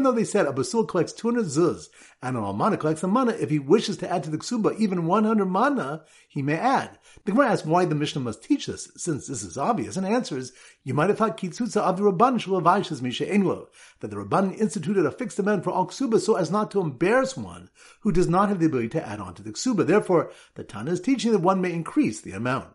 though 0.02 0.12
they 0.12 0.24
said 0.24 0.46
a 0.46 0.52
Basul 0.52 0.86
collects 0.86 1.12
200 1.12 1.44
zuz 1.46 1.88
and 2.22 2.36
an 2.36 2.42
Almana 2.42 2.78
collects 2.78 3.02
a 3.02 3.08
mana, 3.08 3.32
if 3.32 3.50
he 3.50 3.58
wishes 3.58 3.96
to 3.96 4.08
add 4.08 4.22
to 4.22 4.30
the 4.30 4.38
Ksuba 4.38 4.78
even 4.78 5.06
100 5.06 5.44
mana, 5.44 6.04
he 6.28 6.42
may 6.42 6.56
add. 6.56 6.98
The 7.24 7.32
Gemara 7.32 7.48
asks 7.50 7.66
why 7.66 7.84
the 7.84 7.96
Mishnah 7.96 8.20
must 8.20 8.44
teach 8.44 8.66
this, 8.66 8.92
since 8.96 9.26
this 9.26 9.42
is 9.42 9.58
obvious, 9.58 9.96
and 9.96 10.06
answers, 10.06 10.52
you 10.84 10.94
might 10.94 11.08
have 11.08 11.18
thought 11.18 11.36
the 11.38 11.48
Rabban 11.48 12.38
Shalavashas 12.38 13.02
Misha 13.02 13.26
Enlo, 13.26 13.66
that 14.00 14.08
the 14.08 14.16
Rabban 14.16 14.56
instituted 14.58 15.06
a 15.06 15.10
fixed 15.10 15.38
amount 15.38 15.64
for 15.64 15.70
all 15.70 15.86
Ksuba 15.86 16.20
so 16.20 16.36
as 16.36 16.50
not 16.50 16.70
to 16.72 16.80
embarrass 16.80 17.36
one 17.36 17.70
who 18.00 18.12
does 18.12 18.28
not 18.28 18.48
have 18.48 18.60
the 18.60 18.66
ability 18.66 18.88
to 18.90 19.06
add 19.06 19.20
on 19.20 19.34
to 19.34 19.42
the 19.42 19.52
Ksuba. 19.52 19.86
Therefore, 19.86 20.30
the 20.54 20.64
Tana 20.64 20.92
is 20.92 21.00
teaching 21.00 21.32
that 21.32 21.40
one 21.40 21.60
may 21.60 21.72
increase 21.72 22.20
the 22.20 22.32
amount. 22.32 22.74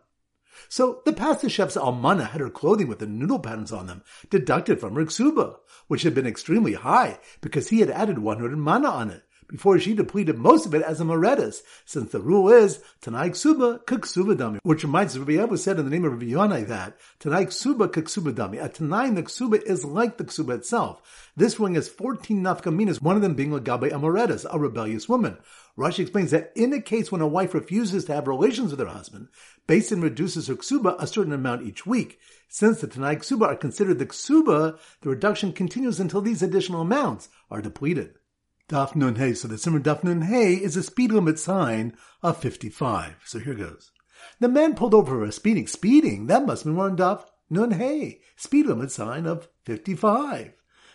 So 0.68 1.02
the 1.04 1.12
pasta 1.12 1.48
chef's 1.48 1.76
almana 1.76 2.28
had 2.28 2.40
her 2.40 2.50
clothing 2.50 2.86
with 2.86 3.00
the 3.00 3.06
noodle 3.06 3.40
patterns 3.40 3.72
on 3.72 3.86
them 3.86 4.02
deducted 4.30 4.80
from 4.80 4.94
her 4.94 5.04
ksuba, 5.04 5.56
which 5.88 6.02
had 6.02 6.14
been 6.14 6.26
extremely 6.26 6.74
high 6.74 7.18
because 7.40 7.68
he 7.68 7.80
had 7.80 7.90
added 7.90 8.18
100 8.18 8.56
mana 8.56 8.88
on 8.88 9.10
it 9.10 9.24
before 9.48 9.78
she 9.78 9.94
depleted 9.94 10.38
most 10.38 10.66
of 10.66 10.74
it 10.74 10.82
as 10.82 11.00
a 11.00 11.04
moretis, 11.04 11.62
since 11.84 12.12
the 12.12 12.20
rule 12.20 12.48
is 12.48 12.82
Tanai 13.00 13.30
Ksuba 13.30 13.84
Kuksuba 13.84 14.36
Dami, 14.36 14.58
which 14.62 14.84
reminds 14.84 15.18
Rabbi 15.18 15.42
Abba 15.42 15.58
said 15.58 15.78
in 15.78 15.84
the 15.84 15.90
name 15.90 16.04
of 16.04 16.12
Rabbi 16.12 16.26
Yonai 16.26 16.66
that 16.68 16.98
Tanai 17.20 17.46
Ksuba 17.46 17.88
Kuksuba 17.88 18.32
Dami. 18.32 18.62
A 18.62 18.68
Tanai 18.68 19.10
the 19.10 19.22
Ksuba 19.22 19.62
is 19.62 19.84
like 19.84 20.16
the 20.16 20.24
Ksuba 20.24 20.56
itself. 20.56 21.30
This 21.36 21.58
ring 21.58 21.74
has 21.74 21.88
14 21.88 22.42
nafkaminas, 22.42 23.02
one 23.02 23.16
of 23.16 23.22
them 23.22 23.34
being 23.34 23.50
Lagabe 23.50 23.90
Amoretas, 23.90 24.46
a 24.50 24.58
rebellious 24.58 25.08
woman. 25.08 25.38
Rashi 25.76 26.00
explains 26.00 26.30
that 26.30 26.52
in 26.54 26.72
a 26.72 26.80
case 26.80 27.10
when 27.10 27.20
a 27.20 27.26
wife 27.26 27.52
refuses 27.52 28.04
to 28.04 28.14
have 28.14 28.28
relations 28.28 28.70
with 28.70 28.78
her 28.78 28.86
husband, 28.86 29.28
Basin 29.66 30.00
reduces 30.00 30.46
her 30.46 30.54
ksuba 30.54 30.94
a 31.00 31.06
certain 31.06 31.32
amount 31.32 31.62
each 31.62 31.84
week. 31.84 32.20
Since 32.48 32.80
the 32.80 32.86
Tanai 32.86 33.16
ksuba 33.16 33.48
are 33.48 33.56
considered 33.56 33.98
the 33.98 34.06
ksuba, 34.06 34.78
the 35.00 35.08
reduction 35.08 35.52
continues 35.52 35.98
until 35.98 36.20
these 36.20 36.42
additional 36.42 36.82
amounts 36.82 37.28
are 37.50 37.60
depleted. 37.60 38.14
Daf 38.68 38.96
Nun 38.96 39.16
Hey. 39.16 39.34
So 39.34 39.48
the 39.48 39.58
Simmer 39.58 39.80
Daf 39.80 40.02
Nun 40.02 40.22
Hey 40.22 40.54
is 40.54 40.76
a 40.76 40.82
speed 40.82 41.12
limit 41.12 41.38
sign 41.38 41.94
of 42.22 42.38
55. 42.38 43.16
So 43.24 43.38
here 43.38 43.54
goes. 43.54 43.90
The 44.40 44.48
man 44.48 44.74
pulled 44.74 44.94
over 44.94 45.24
for 45.24 45.32
speeding. 45.32 45.66
Speeding? 45.66 46.26
That 46.26 46.46
must 46.46 46.64
mean 46.64 46.76
we're 46.76 46.90
Daf 46.90 47.24
Nun 47.50 47.72
Hey. 47.72 48.20
Speed 48.36 48.66
limit 48.66 48.90
sign 48.90 49.26
of 49.26 49.48
55. 49.66 50.52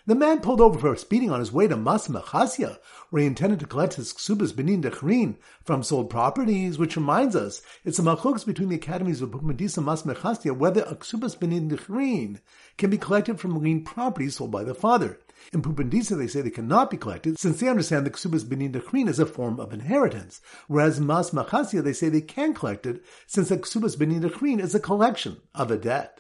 The 0.10 0.16
man 0.16 0.42
pulled 0.42 0.60
over 0.60 0.80
for 0.80 0.96
speeding 0.96 1.30
on 1.30 1.40
his 1.40 1.52
way 1.52 1.68
to 1.68 1.78
Mas 1.78 2.08
Machasya, 2.08 2.80
where 3.12 3.22
he 3.22 3.28
intended 3.28 3.60
to 3.60 3.68
collect 3.68 3.94
his 3.94 4.12
ksubas 4.12 4.56
benin 4.56 4.82
dechrin 4.82 5.36
from 5.64 5.84
sold 5.84 6.10
properties, 6.10 6.80
which 6.80 6.96
reminds 6.96 7.36
us 7.36 7.62
it's 7.86 8.00
a 8.00 8.02
machloks 8.02 8.44
between 8.44 8.70
the 8.70 8.76
academies 8.76 9.22
of 9.22 9.30
Pumbedisa 9.30 9.78
and 9.78 9.86
Mas 9.86 10.02
Machasya 10.02 10.58
whether 10.58 10.82
a 10.82 10.96
ksubas 10.96 11.40
benin 11.40 11.70
dechrin 11.70 12.40
can 12.76 12.90
be 12.90 12.98
collected 12.98 13.40
from 13.40 13.52
marine 13.52 13.84
properties 13.84 14.38
sold 14.38 14.50
by 14.50 14.64
the 14.64 14.74
father. 14.74 15.20
In 15.54 15.62
Pumbedisa, 15.62 16.18
they 16.18 16.26
say 16.26 16.42
they 16.42 16.50
cannot 16.50 16.90
be 16.90 16.98
collected 16.98 17.38
since 17.38 17.60
they 17.60 17.68
understand 17.68 18.04
the 18.04 18.10
ksubas 18.10 18.50
benin 18.50 18.72
dechrin 18.72 19.08
is 19.08 19.20
a 19.20 19.28
form 19.28 19.60
of 19.60 19.72
inheritance, 19.72 20.42
whereas 20.68 21.00
Mas 21.00 21.30
Machasya, 21.30 21.84
they 21.84 21.94
say 21.94 22.10
they 22.10 22.20
can 22.20 22.56
collect 22.56 22.88
it 22.88 23.06
since 23.28 23.50
the 23.50 23.60
ksubas 23.60 23.96
benin 23.96 24.24
dechrin 24.24 24.60
is 24.60 24.74
a 24.74 24.80
collection 24.80 25.38
of 25.54 25.70
a 25.70 25.78
debt. 25.78 26.20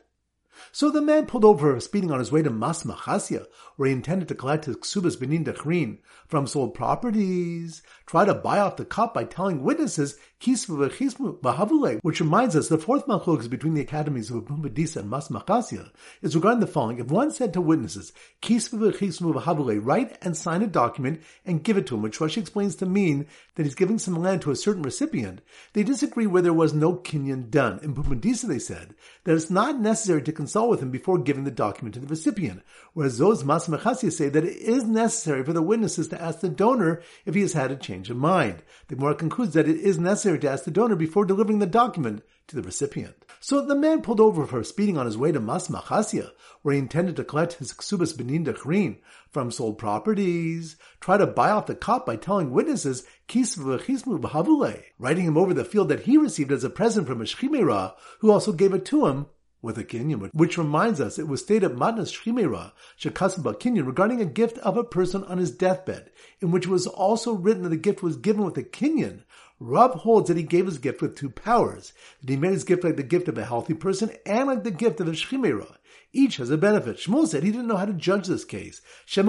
So 0.71 0.89
the 0.89 1.01
man 1.01 1.25
pulled 1.25 1.45
over 1.45 1.79
speeding 1.79 2.11
on 2.11 2.19
his 2.19 2.31
way 2.31 2.41
to 2.41 2.49
Mas 2.49 2.83
Machasya, 2.83 3.47
where 3.75 3.87
he 3.87 3.93
intended 3.93 4.27
to 4.27 4.35
collect 4.35 4.65
his 4.65 4.77
ksubas 4.77 5.19
benin 5.19 5.43
dechrin 5.43 5.99
from 6.27 6.47
sold 6.47 6.73
properties, 6.73 7.81
try 8.05 8.25
to 8.25 8.33
buy 8.33 8.59
off 8.59 8.77
the 8.77 8.85
cop 8.85 9.13
by 9.13 9.23
telling 9.23 9.63
witnesses 9.63 10.17
kisvu 10.39 12.01
which 12.01 12.19
reminds 12.21 12.55
us 12.55 12.69
the 12.69 12.77
fourth 12.77 13.05
machlok 13.07 13.49
between 13.49 13.73
the 13.73 13.81
academies 13.81 14.31
of 14.31 14.45
Pumbedisa 14.45 14.97
and 14.97 15.09
Mas 15.09 15.27
Machasya 15.27 15.91
is 16.21 16.35
regarding 16.35 16.61
the 16.61 16.67
following. 16.67 16.99
If 16.99 17.07
one 17.07 17.31
said 17.31 17.53
to 17.53 17.61
witnesses, 17.61 18.13
kisvu 18.41 18.93
v'chismu 18.93 19.33
b'havule, 19.33 19.79
write 19.83 20.17
and 20.21 20.37
sign 20.37 20.61
a 20.61 20.67
document 20.67 21.21
and 21.45 21.63
give 21.63 21.77
it 21.77 21.87
to 21.87 21.95
him, 21.95 22.01
which 22.01 22.19
Rashi 22.19 22.37
explains 22.37 22.75
to 22.77 22.85
mean 22.85 23.27
that 23.55 23.63
he's 23.63 23.75
giving 23.75 23.99
some 23.99 24.15
land 24.15 24.41
to 24.43 24.51
a 24.51 24.55
certain 24.55 24.81
recipient, 24.81 25.41
they 25.73 25.83
disagree 25.83 26.27
where 26.27 26.41
there 26.41 26.53
was 26.53 26.73
no 26.73 26.95
kinyan 26.95 27.49
done. 27.49 27.79
In 27.83 27.93
Pumbedisa 27.93 28.47
they 28.47 28.59
said 28.59 28.95
that 29.25 29.35
it's 29.35 29.49
not 29.49 29.79
necessary 29.79 30.21
to 30.23 30.31
consult 30.31 30.69
with 30.69 30.81
him 30.81 30.91
before 30.91 31.17
giving 31.17 31.43
the 31.43 31.51
document 31.51 31.95
to 31.95 31.99
the 31.99 32.07
recipient, 32.07 32.61
whereas 32.93 33.17
those 33.17 33.43
Mas 33.43 33.67
Machasya 33.67 34.11
say 34.11 34.29
that 34.29 34.45
it 34.45 34.57
is 34.57 34.83
necessary 34.85 35.43
for 35.43 35.53
the 35.53 35.61
witnesses 35.61 36.07
to 36.07 36.21
ask 36.21 36.39
the 36.39 36.49
donor 36.49 37.01
if 37.25 37.35
he 37.35 37.41
has 37.41 37.53
had 37.53 37.71
a 37.71 37.75
change 37.75 38.09
of 38.09 38.17
mind. 38.17 38.63
The 38.87 38.95
Gemara 38.95 39.15
concludes 39.15 39.53
that 39.53 39.67
it 39.67 39.77
is 39.77 39.99
necessary 39.99 40.28
to 40.37 40.49
ask 40.49 40.65
the 40.65 40.71
donor 40.71 40.95
before 40.95 41.25
delivering 41.25 41.59
the 41.59 41.65
document 41.65 42.21
to 42.47 42.55
the 42.55 42.61
recipient. 42.61 43.15
So 43.39 43.65
the 43.65 43.75
man 43.75 44.01
pulled 44.01 44.19
over 44.19 44.45
for 44.45 44.63
speeding 44.63 44.97
on 44.97 45.05
his 45.05 45.17
way 45.17 45.31
to 45.31 45.39
Mas 45.39 45.69
Machasya, 45.69 46.31
where 46.61 46.73
he 46.73 46.79
intended 46.79 47.15
to 47.15 47.23
collect 47.23 47.53
his 47.53 47.71
ksubas 47.71 48.15
benin 48.17 48.45
dechrin 48.45 48.97
from 49.29 49.51
sold 49.51 49.77
properties, 49.77 50.75
try 50.99 51.17
to 51.17 51.25
buy 51.25 51.49
off 51.49 51.67
the 51.67 51.75
cop 51.75 52.05
by 52.05 52.15
telling 52.15 52.51
witnesses 52.51 53.05
kisvu 53.27 53.79
v'chismu 53.79 54.19
b'havule, 54.19 54.83
writing 54.97 55.25
him 55.25 55.37
over 55.37 55.53
the 55.53 55.63
field 55.63 55.89
that 55.89 56.01
he 56.01 56.17
received 56.17 56.51
as 56.51 56.63
a 56.63 56.69
present 56.69 57.07
from 57.07 57.21
a 57.21 57.25
shchimera, 57.25 57.93
who 58.19 58.31
also 58.31 58.51
gave 58.51 58.73
it 58.73 58.85
to 58.85 59.05
him 59.05 59.27
with 59.61 59.77
a 59.77 59.83
kinyan, 59.83 60.29
which 60.33 60.57
reminds 60.57 61.01
us 61.01 61.19
it 61.19 61.27
was 61.27 61.41
stated 61.41 61.71
Matnas 61.71 62.13
Shchimera 62.13 62.71
Shekasaba 62.97 63.59
kinyan 63.59 63.85
regarding 63.85 64.21
a 64.21 64.25
gift 64.25 64.57
of 64.59 64.77
a 64.77 64.83
person 64.83 65.23
on 65.25 65.37
his 65.37 65.51
deathbed, 65.51 66.11
in 66.39 66.51
which 66.51 66.65
it 66.65 66.69
was 66.69 66.87
also 66.87 67.33
written 67.33 67.63
that 67.63 67.69
the 67.69 67.77
gift 67.77 68.01
was 68.01 68.15
given 68.15 68.45
with 68.45 68.57
a 68.57 68.63
kinyan. 68.63 69.23
Rav 69.59 69.91
holds 69.95 70.29
that 70.29 70.37
he 70.37 70.43
gave 70.43 70.65
his 70.65 70.77
gift 70.77 71.01
with 71.01 71.17
two 71.17 71.29
powers, 71.29 71.91
that 72.21 72.29
he 72.29 72.37
made 72.37 72.53
his 72.53 72.63
gift 72.63 72.83
like 72.83 72.95
the 72.95 73.03
gift 73.03 73.27
of 73.27 73.37
a 73.37 73.43
healthy 73.43 73.73
person 73.73 74.11
and 74.25 74.47
like 74.47 74.63
the 74.63 74.71
gift 74.71 75.01
of 75.01 75.07
a 75.07 75.11
Shchimera. 75.11 75.75
Each 76.11 76.37
has 76.37 76.49
a 76.49 76.57
benefit. 76.57 76.97
Shmuel 76.97 77.27
said 77.27 77.43
he 77.43 77.51
didn't 77.51 77.67
know 77.67 77.77
how 77.77 77.85
to 77.85 77.93
judge 77.93 78.27
this 78.27 78.45
case. 78.45 78.81
For 79.05 79.23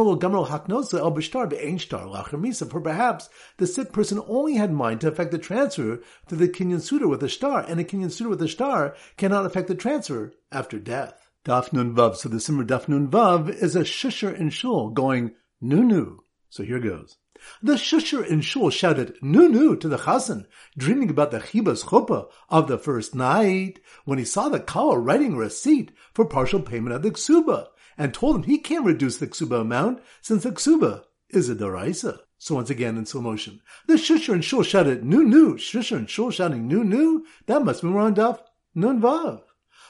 perhaps 2.81 3.29
the 3.59 3.67
sick 3.67 3.93
person 3.93 4.23
only 4.27 4.55
had 4.55 4.73
mind 4.73 5.01
to 5.03 5.09
affect 5.09 5.31
the 5.31 5.39
transfer 5.39 6.01
to 6.29 6.37
the 6.37 6.49
kinyan 6.49 6.81
suitor 6.81 7.07
with 7.07 7.23
a 7.23 7.29
star, 7.29 7.61
and 7.69 7.79
a 7.81 7.85
kinyan 7.85 8.11
suitor 8.11 8.31
with 8.31 8.41
a 8.41 8.49
star 8.49 8.97
cannot 9.19 9.45
affect 9.45 9.69
the 9.69 9.75
transfer 9.75 10.33
after 10.51 10.79
death. 10.79 11.31
Daf 11.45 11.73
Nun 11.73 11.95
Vav. 11.95 12.17
So 12.17 12.29
the 12.29 12.41
Simmer 12.41 12.65
Daf 12.65 12.89
Nun 12.89 13.09
Vav 13.09 13.49
is 13.49 13.77
a 13.77 13.81
shusher 13.81 14.35
in 14.35 14.51
shul 14.51 14.91
going 14.91 15.35
nu 15.61 15.83
nu. 15.83 16.21
So 16.49 16.63
here 16.63 16.81
goes. 16.81 17.17
The 17.63 17.75
shusher 17.75 18.27
in 18.27 18.41
shul 18.41 18.71
shouted 18.71 19.17
nu 19.23 19.49
nu 19.49 19.77
to 19.77 19.89
the 19.89 19.99
chassan, 19.99 20.47
dreaming 20.77 21.11
about 21.11 21.31
the 21.31 21.41
chibas 21.41 21.85
chuppah 21.85 22.29
of 22.49 22.69
the 22.69 22.79
first 22.79 23.15
night, 23.15 23.81
when 24.05 24.19
he 24.19 24.25
saw 24.25 24.49
the 24.49 24.61
kala 24.61 24.99
writing 24.99 25.35
a 25.35 25.37
receipt 25.37 25.93
for 26.15 26.25
partial 26.25 26.61
payment 26.61 26.95
of 26.95 27.03
the 27.03 27.11
ksuba, 27.11 27.69
and 27.97 28.13
told 28.13 28.37
him 28.37 28.43
he 28.43 28.59
can't 28.59 28.85
reduce 28.85 29.19
the 29.19 29.27
ksuba 29.27 29.61
amount 29.61 30.01
since 30.21 30.43
the 30.43 30.53
ksuba 30.53 31.05
is 31.29 31.49
a 31.49 31.55
daraisa. 31.55 32.19
So 32.39 32.55
once 32.55 32.71
again 32.71 32.97
in 32.97 33.05
slow 33.05 33.21
motion, 33.21 33.61
the 33.87 33.95
shusher 33.95 34.35
in 34.35 34.41
shul 34.41 34.63
shouted 34.63 35.05
nu 35.05 35.23
nu. 35.23 35.57
Shusher 35.57 35.99
in 35.99 36.07
shul 36.07 36.31
shouting 36.31 36.67
nu 36.67 36.83
nu. 36.83 37.27
That 37.47 37.65
must 37.65 37.83
be 37.83 37.89
wrong 37.89 38.15
daf 38.15 38.41
nun 38.75 39.01
vav. 39.01 39.43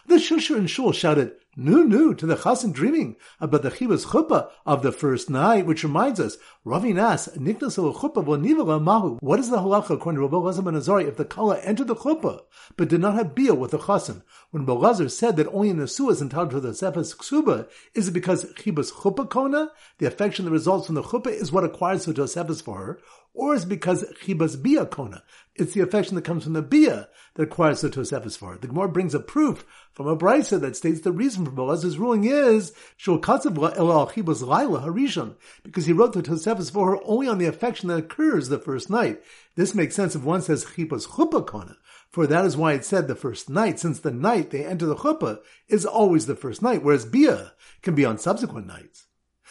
The 0.07 0.17
shusher 0.17 0.57
in 0.57 0.67
shul 0.67 0.93
shouted 0.93 1.37
Nu 1.57 1.83
nu 1.83 2.15
to 2.15 2.27
the 2.27 2.37
chassan 2.37 2.73
dreaming 2.73 3.17
about 3.41 3.63
the 3.63 3.71
chibas 3.71 4.07
chuppah 4.07 4.51
of 4.65 4.83
the 4.83 4.93
first 4.93 5.29
night, 5.29 5.67
which 5.67 5.83
reminds 5.83 6.21
us, 6.21 6.37
Ravi 6.65 6.93
Nas, 6.93 7.29
niknas 7.37 7.77
chuppah 7.77 8.83
mahu. 8.83 9.19
What 9.21 9.41
is 9.41 9.51
the 9.51 9.57
halacha 9.57 9.91
according 9.91 10.21
to 10.21 10.23
Rabbi 10.23 10.37
Lazar 10.37 10.63
Azari 10.63 11.09
if 11.09 11.17
the 11.17 11.25
kala 11.25 11.59
entered 11.59 11.89
the 11.89 11.97
chuppah 11.97 12.43
but 12.77 12.89
did 12.89 13.01
not 13.01 13.15
have 13.15 13.35
bia 13.35 13.53
with 13.53 13.73
the 13.73 13.79
chassan? 13.79 14.23
When 14.53 14.65
Belazar 14.65 15.11
said 15.11 15.37
that 15.37 15.49
only 15.49 15.71
a 15.71 15.75
nesua 15.75 16.13
is 16.13 16.23
entitled 16.23 16.51
to 16.51 16.61
the 16.61 16.71
sefas 16.71 17.17
ksuba, 17.17 17.69
is 17.95 18.07
it 18.09 18.13
because 18.13 18.45
chibas 18.55 18.93
chuppah 18.93 19.29
kona, 19.29 19.73
the 19.99 20.07
affection 20.07 20.45
that 20.45 20.53
results 20.53 20.87
from 20.87 20.95
the 20.95 21.03
chuppah, 21.03 21.33
is 21.33 21.51
what 21.51 21.65
acquires 21.65 22.05
the 22.05 22.13
Tosefis 22.13 22.63
for 22.63 22.77
her, 22.79 23.01
or 23.33 23.55
is 23.55 23.65
because 23.65 24.05
chibas 24.25 24.61
bia 24.61 24.87
kona? 24.87 25.23
It's 25.55 25.75
the 25.75 25.83
affection 25.83 26.15
that 26.17 26.25
comes 26.25 26.45
from 26.45 26.55
the 26.55 26.63
bia 26.63 27.09
that 27.35 27.43
acquires 27.45 27.81
the 27.81 27.91
Tosefis 27.91 28.37
for 28.37 28.53
her. 28.53 28.59
The 28.59 28.69
Gemara 28.69 28.89
brings 28.89 29.15
a 29.15 29.21
proof 29.21 29.65
from 29.93 30.07
a 30.07 30.17
brisa 30.17 30.61
that 30.61 30.77
states 30.77 31.03
the 31.03 31.13
reason 31.13 31.45
for 31.45 31.53
Boaz's 31.53 31.99
ruling 31.99 32.25
is 32.25 32.73
shul 32.97 33.21
katzav 33.21 33.77
el 33.77 34.09
chibas 34.09 34.47
laila 34.47 34.81
harishon 34.81 35.37
because 35.63 35.87
he 35.87 35.93
wrote 35.93 36.13
the 36.13 36.23
Tosefis 36.23 36.73
for 36.73 36.91
her 36.91 36.99
only 37.05 37.29
on 37.29 37.39
the 37.39 37.47
affection 37.47 37.89
that 37.89 37.99
occurs 37.99 38.49
the 38.49 38.59
first 38.59 38.91
night. 38.91 39.23
This 39.55 39.75
makes 39.75 39.95
sense 39.95 40.15
if 40.15 40.25
one 40.25 40.43
says 40.43 40.65
chibas 40.65 41.07
chuppah 41.09 41.47
kona, 41.47 41.77
for 42.11 42.27
that 42.27 42.45
is 42.45 42.57
why 42.57 42.73
it 42.73 42.85
said 42.85 43.07
the 43.07 43.15
first 43.15 43.49
night, 43.49 43.79
since 43.79 44.01
the 44.01 44.11
night 44.11 44.51
they 44.51 44.65
enter 44.65 44.87
the 44.87 44.97
chuppah 44.97 45.39
is 45.69 45.87
always 45.87 46.27
the 46.27 46.37
first 46.37 46.63
night, 46.63 46.83
whereas 46.83 47.05
bia 47.05 47.53
can 47.83 47.95
be 47.95 48.05
on 48.05 48.19
subsequent 48.19 48.67
nights. 48.67 49.07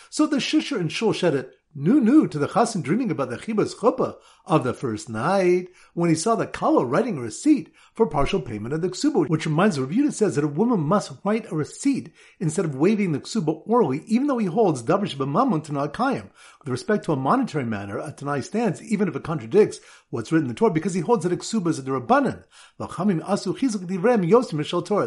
So 0.10 0.26
the 0.26 0.38
shusher 0.38 0.80
and 0.80 0.92
shul 0.92 1.14
said 1.14 1.36
it 1.36 1.54
new 1.76 2.02
new 2.02 2.28
to 2.28 2.40
the 2.40 2.48
chassan 2.48 2.82
dreaming 2.82 3.12
about 3.12 3.30
the 3.30 3.38
chibas 3.38 3.76
chuppah 3.76 4.16
of 4.46 4.64
the 4.64 4.74
first 4.74 5.08
night 5.08 5.68
when 5.94 6.10
he 6.10 6.16
saw 6.16 6.34
the 6.34 6.48
kala 6.48 6.84
writing 6.84 7.18
a 7.18 7.22
receipt 7.22 7.72
for 7.94 8.08
partial 8.08 8.42
payment 8.42 8.74
of 8.74 8.82
the 8.82 8.90
ksuba, 8.90 9.30
which 9.30 9.46
reminds 9.46 9.76
the 9.76 9.82
review 9.84 10.06
that 10.06 10.14
says 10.14 10.36
that 10.36 10.44
a 10.44 10.48
woman 10.48 10.80
must 10.80 11.12
write 11.24 11.46
a 11.52 11.56
receipt 11.56 12.12
instead 12.40 12.66
of 12.66 12.74
waiving 12.74 13.12
the 13.12 13.20
ksuba 13.20 13.62
orally, 13.68 14.04
even 14.08 14.26
though 14.26 14.40
he 14.40 14.48
holds 14.48 14.82
dabrish 14.82 15.16
b'mamun 15.16 15.64
to 15.64 15.72
kayim. 15.72 16.30
With 16.60 16.70
respect 16.70 17.06
to 17.06 17.12
a 17.12 17.16
monetary 17.16 17.66
matter, 17.66 18.00
a 18.00 18.12
tanai 18.12 18.42
stands 18.42 18.82
even 18.82 19.08
if 19.08 19.16
it 19.16 19.24
contradicts 19.24 19.80
what's 20.10 20.32
written 20.32 20.46
in 20.46 20.54
the 20.56 20.58
Torah 20.58 20.72
because 20.72 20.96
he 20.96 21.02
holds 21.02 21.24
that 21.24 21.34
a 21.34 21.38
ksuba 21.38 21.68
is 21.68 21.78
a 21.78 21.84
Torah. 21.84 22.02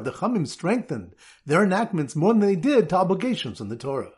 The 0.00 0.12
chamim 0.12 0.46
strengthened 0.46 1.14
their 1.44 1.64
enactments 1.64 2.14
more 2.14 2.32
than 2.32 2.40
they 2.40 2.56
did 2.56 2.88
to 2.90 2.96
obligations 2.96 3.60
in 3.60 3.68
the 3.68 3.76
Torah. 3.76 4.12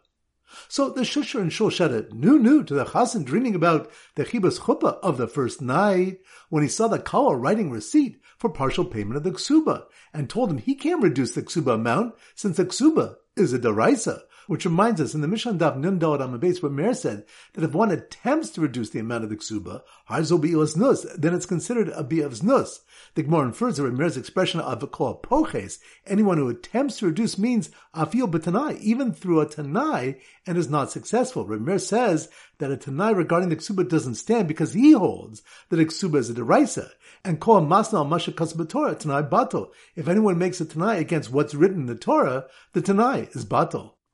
So 0.68 0.90
the 0.90 1.02
Shusher 1.02 1.40
and 1.40 1.52
Shul 1.52 1.70
Shedit 1.70 2.12
knew 2.12 2.38
knew 2.38 2.62
to 2.64 2.74
the 2.74 2.84
Chassan 2.84 3.24
dreaming 3.24 3.54
about 3.54 3.90
the 4.14 4.24
Chibas 4.24 4.60
Chuppah 4.60 4.98
of 5.02 5.16
the 5.16 5.26
first 5.26 5.60
night 5.60 6.20
when 6.48 6.62
he 6.62 6.68
saw 6.68 6.88
the 6.88 6.98
Kala 6.98 7.36
writing 7.36 7.70
receipt 7.70 8.20
for 8.38 8.50
partial 8.50 8.84
payment 8.84 9.16
of 9.16 9.22
the 9.22 9.32
Ksuba 9.32 9.84
and 10.12 10.28
told 10.28 10.50
him 10.50 10.58
he 10.58 10.74
can't 10.74 11.02
reduce 11.02 11.32
the 11.32 11.42
Ksuba 11.42 11.74
amount 11.74 12.14
since 12.34 12.56
the 12.56 12.64
Ksuba 12.64 13.16
is 13.36 13.52
a 13.52 13.58
deraisa. 13.58 14.22
Which 14.46 14.66
reminds 14.66 15.00
us, 15.00 15.14
in 15.14 15.22
the 15.22 15.28
Mishnah 15.28 15.54
Daf 15.54 15.78
Nun 15.78 15.98
Dalad 15.98 16.20
Amabes, 16.20 16.62
where 16.62 16.70
Meir 16.70 16.92
said 16.92 17.24
that 17.54 17.64
if 17.64 17.72
one 17.72 17.90
attempts 17.90 18.50
to 18.50 18.60
reduce 18.60 18.90
the 18.90 18.98
amount 18.98 19.24
of 19.24 19.30
the 19.30 19.36
ksuba, 19.36 19.82
harzo 20.10 20.38
bi'ilus 20.38 20.76
nus, 20.76 21.06
then 21.16 21.32
it's 21.32 21.46
considered 21.46 21.88
a 21.88 22.04
bi'av's 22.04 22.42
nus. 22.42 22.80
The 23.14 23.22
Gemara 23.22 23.46
infers 23.46 23.78
that 23.78 23.94
Meir's 23.94 24.18
expression 24.18 24.60
of 24.60 24.82
a 24.82 24.86
kol 24.86 25.20
poches, 25.22 25.78
anyone 26.06 26.36
who 26.36 26.48
attempts 26.48 26.98
to 26.98 27.06
reduce 27.06 27.38
means 27.38 27.70
afil 27.94 28.30
b'tanai, 28.30 28.78
even 28.80 29.14
through 29.14 29.40
a 29.40 29.46
tanai, 29.46 30.20
and 30.46 30.58
is 30.58 30.68
not 30.68 30.90
successful. 30.90 31.46
Meir 31.46 31.78
says 31.78 32.28
that 32.58 32.70
a 32.70 32.76
tanai 32.76 33.12
regarding 33.12 33.48
the 33.48 33.56
ksuba 33.56 33.88
doesn't 33.88 34.16
stand 34.16 34.46
because 34.46 34.74
he 34.74 34.92
holds 34.92 35.42
that 35.70 35.80
a 35.80 35.84
ksuba 35.84 36.16
is 36.16 36.28
a 36.28 36.34
derisa, 36.34 36.90
and 37.24 37.40
call 37.40 37.62
masna 37.62 37.94
al 37.94 38.04
masha 38.04 38.32
kasbatorah 38.32 38.98
tanai 38.98 39.22
bato. 39.22 39.70
If 39.96 40.06
anyone 40.06 40.36
makes 40.36 40.60
a 40.60 40.66
tanai 40.66 40.98
against 40.98 41.32
what's 41.32 41.54
written 41.54 41.80
in 41.80 41.86
the 41.86 41.94
Torah, 41.94 42.46
the 42.74 42.82
tanai 42.82 43.28
is 43.32 43.46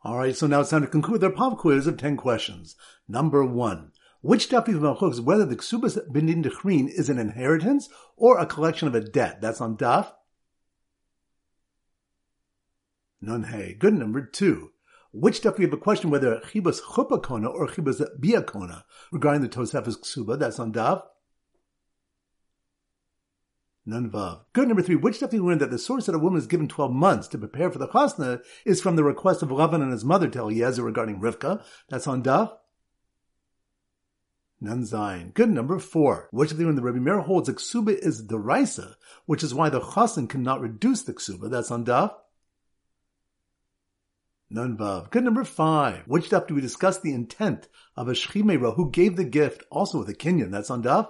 bato. 0.04 0.08
Alright, 0.08 0.36
so 0.36 0.46
now 0.46 0.60
it's 0.60 0.70
time 0.70 0.82
to 0.82 0.88
conclude 0.88 1.20
their 1.20 1.30
pop 1.30 1.58
quiz 1.58 1.86
of 1.86 1.96
10 1.96 2.16
questions. 2.16 2.76
Number 3.08 3.44
one. 3.44 3.92
Which 4.22 4.50
daf 4.50 4.68
of 4.68 4.82
Malchuk 4.82 5.12
is 5.12 5.20
whether 5.20 5.46
the 5.46 5.56
Ksubas 5.56 5.98
Benin 6.12 6.42
Dechrin 6.42 6.88
is 6.88 7.08
an 7.08 7.18
inheritance 7.18 7.88
or 8.16 8.38
a 8.38 8.44
collection 8.44 8.86
of 8.86 8.94
a 8.94 9.00
debt? 9.00 9.40
That's 9.40 9.62
on 9.62 9.78
daf. 9.78 10.12
Nun 13.22 13.44
hey. 13.44 13.76
Good 13.78 13.94
number 13.94 14.20
two. 14.20 14.72
Which 15.12 15.40
daf 15.40 15.56
we 15.56 15.64
have 15.64 15.72
a 15.72 15.78
question 15.78 16.10
whether 16.10 16.38
Chibas 16.40 16.82
Chupakona 16.82 17.50
or 17.50 17.66
Chibas 17.66 18.02
Biakona 18.20 18.82
regarding 19.10 19.40
the 19.40 19.48
Tosefis 19.48 19.98
Ksuba? 19.98 20.38
That's 20.38 20.58
on 20.58 20.72
daf. 20.74 21.02
None 23.90 24.08
vav. 24.08 24.42
Good 24.52 24.68
number 24.68 24.82
three. 24.82 24.94
Which 24.94 25.18
definitely 25.18 25.48
learn 25.48 25.58
that 25.58 25.72
the 25.72 25.78
source 25.78 26.06
that 26.06 26.14
a 26.14 26.18
woman 26.18 26.38
is 26.38 26.46
given 26.46 26.68
12 26.68 26.92
months 26.92 27.26
to 27.26 27.38
prepare 27.38 27.72
for 27.72 27.80
the 27.80 27.88
chasna 27.88 28.40
is 28.64 28.80
from 28.80 28.94
the 28.94 29.02
request 29.02 29.42
of 29.42 29.48
Lavan 29.48 29.82
and 29.82 29.90
his 29.90 30.04
mother 30.04 30.28
to 30.28 30.38
Eliezer 30.42 30.84
regarding 30.84 31.20
Rivka. 31.20 31.60
That's 31.88 32.06
on 32.06 32.22
Daf. 32.22 32.52
None 34.60 34.82
zayin. 34.82 35.34
Good 35.34 35.50
number 35.50 35.80
four. 35.80 36.28
Which 36.30 36.50
definitely 36.50 36.66
when 36.66 36.76
the 36.76 36.82
Rebbe 36.82 37.00
Meir 37.00 37.18
holds 37.18 37.48
the 37.48 37.54
ksuba 37.54 37.98
is 37.98 38.28
the 38.28 38.38
raisa, 38.38 38.96
which 39.26 39.42
is 39.42 39.52
why 39.52 39.70
the 39.70 39.80
chassan 39.80 40.28
cannot 40.28 40.60
reduce 40.60 41.02
the 41.02 41.12
ksuba. 41.12 41.50
That's 41.50 41.72
on 41.72 41.84
Daf. 41.84 42.14
None 44.50 44.76
vav. 44.76 45.10
Good 45.10 45.24
number 45.24 45.42
five. 45.42 46.04
Which 46.06 46.30
daf 46.30 46.46
do 46.46 46.54
we 46.54 46.60
discuss 46.60 47.00
the 47.00 47.12
intent 47.12 47.66
of 47.96 48.06
a 48.06 48.12
shchimera 48.12 48.76
who 48.76 48.92
gave 48.92 49.16
the 49.16 49.24
gift 49.24 49.64
also 49.68 49.98
with 49.98 50.08
a 50.10 50.14
kinyan? 50.14 50.52
That's 50.52 50.70
on 50.70 50.84
daf. 50.84 51.08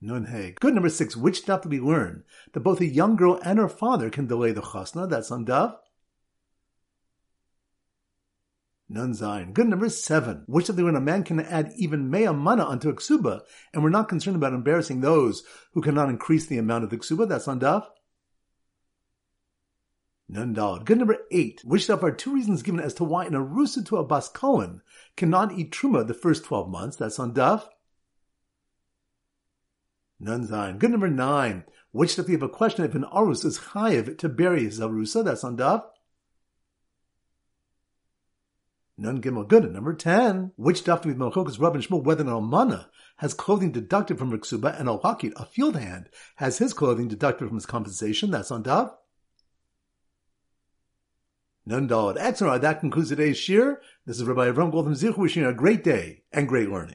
Nun 0.00 0.26
hey. 0.26 0.54
Good 0.60 0.74
number 0.74 0.88
six. 0.88 1.14
Which 1.14 1.44
daf 1.44 1.62
do 1.62 1.68
we 1.68 1.78
learn 1.78 2.24
that 2.52 2.60
both 2.60 2.80
a 2.80 2.86
young 2.86 3.16
girl 3.16 3.38
and 3.44 3.58
her 3.58 3.68
father 3.68 4.08
can 4.08 4.26
delay 4.26 4.52
the 4.52 4.62
chasna? 4.62 5.08
That's 5.08 5.30
on 5.30 5.44
daf. 5.44 5.76
Nun 8.88 9.12
zayin. 9.12 9.52
Good 9.52 9.68
number 9.68 9.90
seven. 9.90 10.44
Which 10.46 10.66
daf 10.66 10.76
we 10.76 10.84
learn 10.84 10.96
a 10.96 11.00
man 11.00 11.22
can 11.22 11.38
add 11.38 11.72
even 11.76 12.10
mea 12.10 12.28
mana 12.32 12.64
onto 12.64 12.88
a 12.88 12.94
ksuba, 12.94 13.42
and 13.74 13.82
we're 13.82 13.90
not 13.90 14.08
concerned 14.08 14.36
about 14.36 14.54
embarrassing 14.54 15.00
those 15.02 15.42
who 15.74 15.82
cannot 15.82 16.08
increase 16.08 16.46
the 16.46 16.58
amount 16.58 16.84
of 16.84 16.90
the 16.90 16.96
ksuba? 16.96 17.28
That's 17.28 17.46
on 17.46 17.60
daf. 17.60 17.86
Nun 20.30 20.54
dalad. 20.54 20.86
Good 20.86 20.96
number 20.96 21.18
eight. 21.30 21.60
Which 21.62 21.88
daf 21.88 22.02
are 22.02 22.10
two 22.10 22.32
reasons 22.32 22.62
given 22.62 22.80
as 22.80 22.94
to 22.94 23.04
why 23.04 23.26
an 23.26 23.34
arusa 23.34 23.84
to 23.88 23.98
a 23.98 24.04
bas 24.04 24.28
Cohen 24.28 24.80
cannot 25.16 25.52
eat 25.52 25.72
truma 25.72 26.06
the 26.06 26.14
first 26.14 26.44
twelve 26.44 26.70
months? 26.70 26.96
That's 26.96 27.18
on 27.18 27.34
daf. 27.34 27.64
None 30.20 30.46
zayin. 30.46 30.78
Good 30.78 30.90
number 30.90 31.08
nine. 31.08 31.64
Which 31.92 32.18
if 32.18 32.26
we 32.26 32.34
have 32.34 32.42
a 32.42 32.48
question 32.48 32.84
if 32.84 32.94
an 32.94 33.04
arus 33.04 33.44
is 33.44 33.58
chayiv 33.58 34.18
to 34.18 34.28
bury 34.28 34.64
his 34.64 34.78
arusa, 34.78 35.24
that's 35.24 35.42
on 35.42 35.56
daf. 35.56 35.82
None 38.98 39.22
gimel 39.22 39.48
good. 39.48 39.72
Number 39.72 39.94
ten. 39.94 40.52
Which 40.56 40.84
daf 40.84 41.04
we 41.06 41.12
have 41.12 41.48
is 41.48 41.58
Rabban 41.58 41.86
Shmuel 41.86 42.04
whether 42.04 42.22
an 42.22 42.28
almana 42.28 42.86
has 43.16 43.32
clothing 43.34 43.72
deducted 43.72 44.18
from 44.18 44.30
Riksuba 44.30 44.78
and 44.78 44.88
al 44.88 45.00
a 45.02 45.44
field 45.46 45.76
hand, 45.76 46.10
has 46.36 46.58
his 46.58 46.74
clothing 46.74 47.08
deducted 47.08 47.48
from 47.48 47.56
his 47.56 47.66
compensation. 47.66 48.30
That's 48.30 48.50
on 48.50 48.62
daf. 48.62 48.92
None 51.66 51.88
dalad. 51.88 52.16
Excellent. 52.18 52.62
That 52.62 52.80
concludes 52.80 53.10
today's 53.10 53.38
shir. 53.38 53.80
This 54.04 54.18
is 54.18 54.24
Rabbi 54.24 54.50
Avram 54.50 54.72
Goldham 54.72 54.94
Zich 54.94 55.16
wishing 55.16 55.42
you 55.42 55.48
a 55.48 55.54
great 55.54 55.84
day 55.84 56.24
and 56.32 56.48
great 56.48 56.68
learning. 56.68 56.88